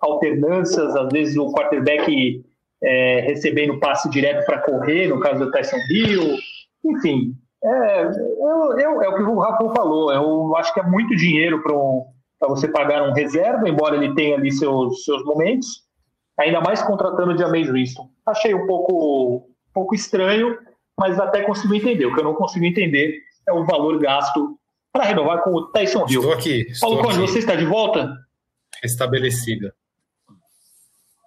[0.01, 2.43] alternâncias, às vezes o quarterback
[2.83, 6.37] é, recebendo passe direto para correr, no caso do Tyson Hill,
[6.85, 7.33] enfim.
[7.63, 11.61] É, eu, eu, é o que o Rafa falou, eu acho que é muito dinheiro
[11.63, 12.05] para um,
[12.41, 15.83] você pagar um reserva, embora ele tenha ali seus, seus momentos,
[16.39, 18.09] ainda mais contratando o James Winston.
[18.25, 20.55] Achei um pouco, um pouco estranho,
[20.99, 22.05] mas até consigo entender.
[22.05, 24.57] O que eu não consigo entender é o valor gasto
[24.93, 26.21] para renovar com o Tyson Hill.
[26.21, 26.61] Estou aqui.
[26.69, 28.13] Estou Paulo Conde, você está de volta?
[28.83, 29.73] Estabelecida.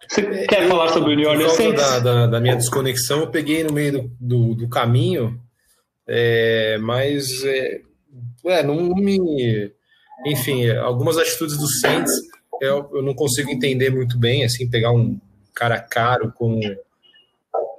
[0.08, 1.82] Você quer falar sobre o New Orleans Saints?
[1.82, 5.40] Da, da, da, minha desconexão, eu peguei no meio do, do, do caminho,
[6.06, 7.80] é, mas é,
[8.46, 9.72] é, não me...
[10.26, 12.12] Enfim, algumas atitudes do Saints
[12.60, 15.18] eu, eu não consigo entender muito bem, assim, pegar um
[15.54, 16.60] cara caro como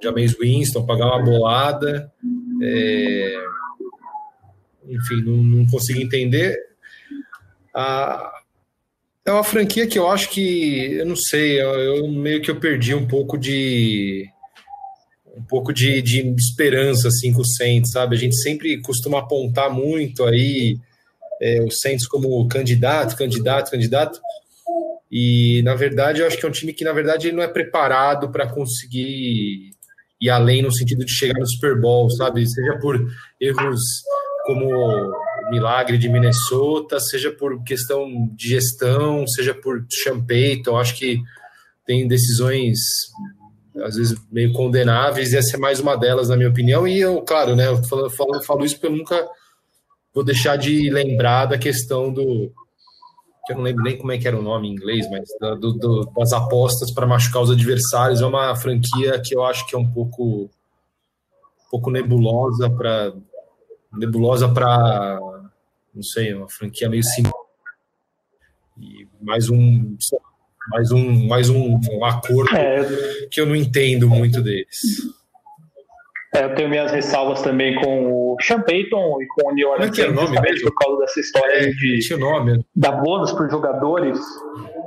[0.02, 2.12] James Winston, pagar uma bolada,
[2.60, 3.44] é,
[4.86, 6.56] enfim, não, não, consigo entender.
[7.72, 8.41] A,
[9.24, 12.58] é uma franquia que eu acho que, eu não sei, eu, eu meio que eu
[12.58, 14.28] perdi um pouco de
[15.36, 18.14] um pouco de, de esperança assim com o Saints, sabe?
[18.14, 20.78] A gente sempre costuma apontar muito aí
[21.40, 24.20] é, o Saints como candidato, candidato, candidato.
[25.10, 27.48] E, na verdade, eu acho que é um time que, na verdade, ele não é
[27.48, 29.70] preparado para conseguir
[30.20, 32.46] ir além no sentido de chegar no Super Bowl, sabe?
[32.46, 32.98] Seja por
[33.40, 33.80] erros
[34.46, 35.12] como
[35.50, 41.20] milagre de Minnesota, seja por questão de gestão, seja por Sean Payton, acho que
[41.86, 42.78] tem decisões
[43.84, 46.86] às vezes meio condenáveis, e essa é mais uma delas, na minha opinião.
[46.86, 49.26] E eu, claro, né, eu falo, falo, falo isso porque eu nunca
[50.14, 52.52] vou deixar de lembrar da questão do
[53.44, 55.54] que eu não lembro nem como é que era o nome em inglês, mas da,
[55.54, 58.20] do, do, das apostas para machucar os adversários.
[58.20, 63.12] É uma franquia que eu acho que é um pouco, um pouco nebulosa para
[63.92, 65.20] nebulosa para
[65.94, 67.34] não sei, uma franquia meio simples.
[68.78, 69.96] E mais um
[70.70, 73.26] mais um mais um, um acordo é.
[73.30, 74.78] que eu não entendo muito deles.
[76.34, 79.98] É, eu tenho minhas ressalvas também com o Sean Payton e com o New Orleans
[79.98, 80.70] é, é o nome mesmo?
[80.70, 82.64] por causa dessa história é, de nome.
[82.74, 84.18] dar bônus para os jogadores.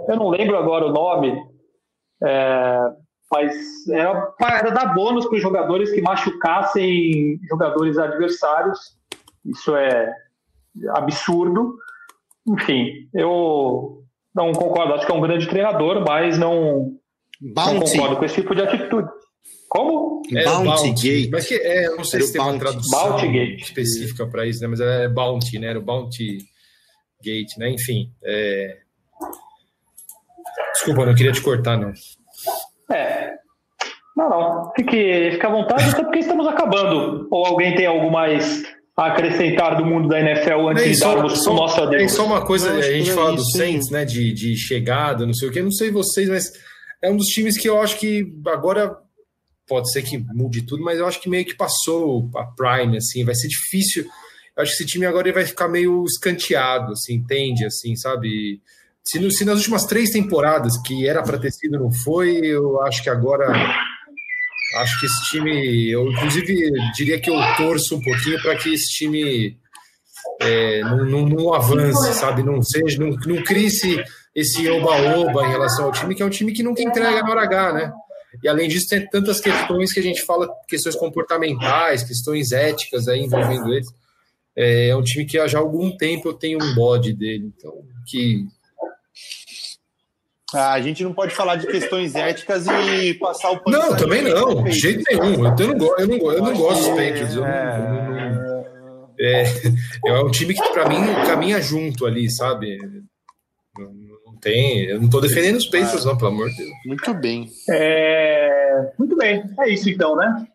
[0.09, 1.39] Eu não lembro agora o nome,
[2.23, 2.79] é,
[3.31, 8.79] mas era, era dar bônus para os jogadores que machucassem jogadores adversários.
[9.45, 10.11] Isso é
[10.93, 11.75] absurdo.
[12.47, 14.03] Enfim, eu
[14.33, 14.93] não concordo.
[14.93, 16.93] Acho que é um grande treinador, mas não,
[17.41, 19.09] não concordo com esse tipo de atitude.
[19.69, 20.21] Como?
[20.33, 21.29] É, Bounty, Gate.
[21.31, 23.17] Mas que, é, não sei Era se tem uma tradução
[23.57, 24.67] específica para isso, né?
[24.67, 25.67] Mas é Bounty, né?
[25.67, 26.37] Era o Bounty
[27.23, 27.71] Gate, né?
[27.71, 28.11] Enfim.
[28.23, 28.77] É...
[30.73, 31.91] Desculpa, não queria te cortar, não.
[32.91, 33.33] É.
[34.15, 34.71] Não, não.
[34.75, 37.27] Fique, fique à vontade, até porque estamos acabando.
[37.29, 38.63] Ou alguém tem algo mais
[38.97, 41.97] a acrescentar do mundo da NFL antes de darmos nosso adeus?
[41.97, 44.05] Tem só uma coisa, a gente fala do Saints, né?
[44.05, 45.61] De, de chegada, não sei o que.
[45.61, 46.51] Não sei vocês, mas
[47.01, 48.97] é um dos times que eu acho que agora
[49.67, 53.25] pode ser que mude tudo, mas eu acho que meio que passou a prime, assim,
[53.25, 54.05] vai ser difícil.
[54.55, 58.61] Eu acho que esse time agora vai ficar meio escanteado, assim, entende, assim, sabe?
[59.03, 62.81] Se, no, se nas últimas três temporadas que era para ter sido não foi, eu
[62.83, 63.51] acho que agora
[64.75, 68.89] acho que esse time, eu inclusive diria que eu torço um pouquinho para que esse
[68.93, 69.57] time
[70.41, 72.43] é, não, não, não, avance, sabe?
[72.43, 73.69] Não seja, não, não crie
[74.35, 77.43] esse oba-oba em relação ao time, que é um time que nunca entrega na hora
[77.43, 77.93] H, né?
[78.43, 83.21] E além disso, tem tantas questões que a gente fala, questões comportamentais, questões éticas aí
[83.21, 83.87] envolvendo eles.
[84.55, 87.73] É, é um time que já há algum tempo eu tenho um bode dele, então
[88.07, 88.45] que
[90.53, 93.77] a gente não pode falar de questões éticas e passar o pano.
[93.77, 95.45] Não, também não, de jeito nenhum.
[95.45, 97.37] Eu não, eu não, eu não gosto dos Patriots.
[99.17, 99.53] É, é,
[100.07, 102.77] é um time que, para mim, caminha junto ali, sabe?
[104.45, 104.85] tem.
[104.85, 106.69] Eu não estou defendendo os Pacers, não, pelo amor de Deus.
[106.85, 107.49] Muito bem.
[107.67, 108.91] É...
[108.99, 109.43] Muito bem.
[109.59, 110.47] É isso então, né?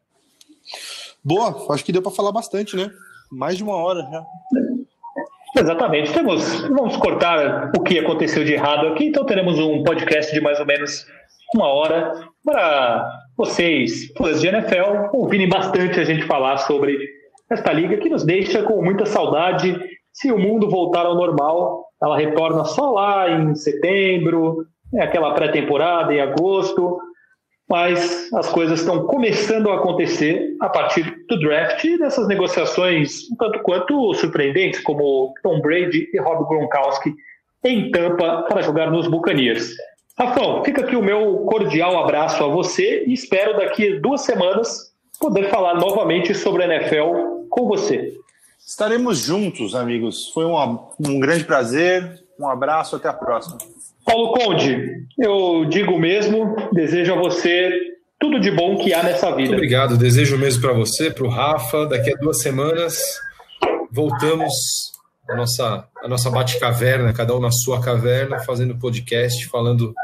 [1.25, 2.89] Boa, acho que deu para falar bastante, né?
[3.31, 4.25] Mais de uma hora já.
[5.61, 6.13] Exatamente.
[6.13, 10.59] Temos, vamos cortar o que aconteceu de errado aqui, então teremos um podcast de mais
[10.59, 11.07] ou menos
[11.55, 12.13] uma hora
[12.45, 13.07] para
[13.37, 16.99] vocês, fãs de NFL, ouvirem bastante a gente falar sobre
[17.51, 19.79] esta liga que nos deixa com muita saudade.
[20.13, 26.15] Se o mundo voltar ao normal, ela retorna só lá em setembro, é aquela pré-temporada
[26.15, 26.99] em agosto,
[27.71, 33.37] mas as coisas estão começando a acontecer a partir do draft e dessas negociações um
[33.37, 37.15] tanto quanto surpreendentes, como Tom Brady e Rob Gronkowski
[37.63, 39.73] em Tampa para jogar nos Buccaneers.
[40.19, 44.93] Rafão, fica aqui o meu cordial abraço a você e espero daqui a duas semanas
[45.21, 48.13] poder falar novamente sobre a NFL com você.
[48.67, 50.29] Estaremos juntos, amigos.
[50.31, 52.21] Foi um, um grande prazer.
[52.39, 53.59] Um abraço, até a próxima.
[54.11, 57.71] Paulo Conde, eu digo mesmo, desejo a você
[58.19, 59.51] tudo de bom que há nessa vida.
[59.51, 61.87] Muito obrigado, desejo mesmo para você, para o Rafa.
[61.87, 63.01] Daqui a duas semanas
[63.89, 64.53] voltamos
[65.29, 69.95] a nossa, a nossa bate-caverna, cada um na sua caverna, fazendo podcast, falando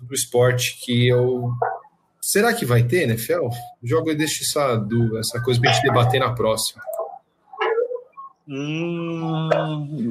[0.00, 1.50] do esporte que eu.
[2.22, 3.50] Será que vai ter, né, Fel?
[3.82, 4.82] Jogo e deixo essa,
[5.20, 6.82] essa coisa para a gente debater na próxima.
[8.48, 9.50] Hum,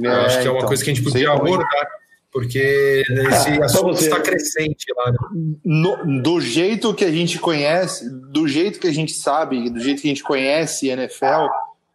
[0.06, 1.88] é, acho que é uma então, coisa que a gente podia abordar,
[2.34, 5.12] porque esse ah, assunto está crescente lá.
[5.12, 5.18] Né?
[5.64, 10.02] No, do jeito que a gente conhece, do jeito que a gente sabe, do jeito
[10.02, 11.46] que a gente conhece NFL,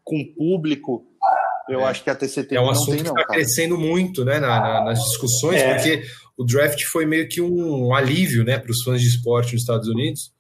[0.05, 1.05] com público,
[1.69, 1.85] eu é.
[1.85, 4.85] acho que até setembro é um assunto não que está crescendo muito né, na, na,
[4.85, 5.75] nas discussões, é.
[5.75, 6.03] porque
[6.37, 9.89] o draft foi meio que um alívio né, para os fãs de esporte nos Estados
[9.89, 10.33] Unidos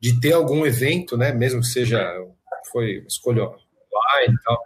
[0.00, 2.00] de ter algum evento, né, mesmo que seja
[2.70, 4.58] foi escolha online e tal,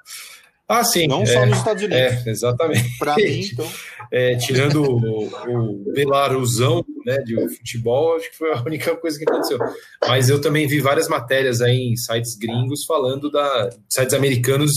[0.68, 1.06] ah, sim.
[1.06, 2.26] Não é, só nos Estados Unidos.
[2.26, 2.98] É, exatamente.
[2.98, 3.70] Para mim, então.
[4.12, 9.24] É, tirando o, o Belarusão né, de futebol, acho que foi a única coisa que
[9.28, 9.58] aconteceu.
[10.06, 13.70] Mas eu também vi várias matérias aí em sites gringos falando da.
[13.88, 14.72] sites americanos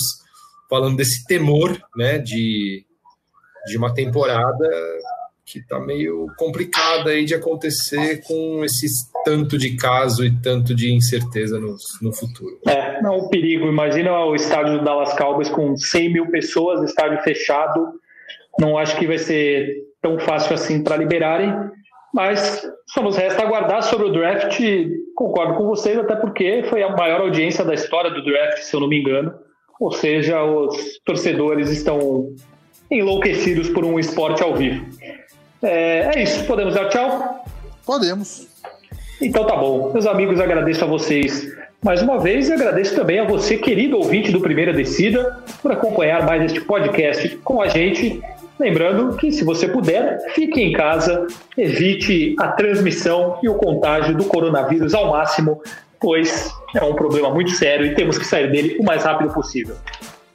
[0.70, 2.86] falando desse temor né, de,
[3.66, 4.70] de uma temporada
[5.52, 8.88] que está meio complicada aí de acontecer com esse
[9.26, 12.60] tanto de caso e tanto de incerteza no, no futuro.
[12.68, 13.68] É, não, o perigo.
[13.68, 17.94] Imagina o estádio do Dallas Cowboys com 100 mil pessoas, estádio fechado.
[18.60, 19.68] Não acho que vai ser
[20.02, 21.54] tão fácil assim para liberarem,
[22.14, 24.60] mas só nos resta aguardar sobre o draft.
[25.16, 28.80] Concordo com vocês, até porque foi a maior audiência da história do draft, se eu
[28.80, 29.34] não me engano.
[29.80, 32.34] Ou seja, os torcedores estão
[32.92, 34.86] enlouquecidos por um esporte ao vivo.
[35.62, 36.46] É, é isso.
[36.46, 37.44] Podemos dar tchau?
[37.86, 38.48] Podemos.
[39.22, 39.92] Então tá bom.
[39.92, 41.52] Meus amigos, agradeço a vocês
[41.84, 46.26] mais uma vez e agradeço também a você, querido ouvinte do Primeira Descida, por acompanhar
[46.26, 48.22] mais este podcast com a gente.
[48.60, 54.26] Lembrando que, se você puder, fique em casa, evite a transmissão e o contágio do
[54.26, 55.62] coronavírus ao máximo,
[56.00, 59.76] pois é um problema muito sério e temos que sair dele o mais rápido possível.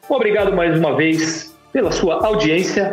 [0.08, 2.92] Obrigado mais uma vez pela sua audiência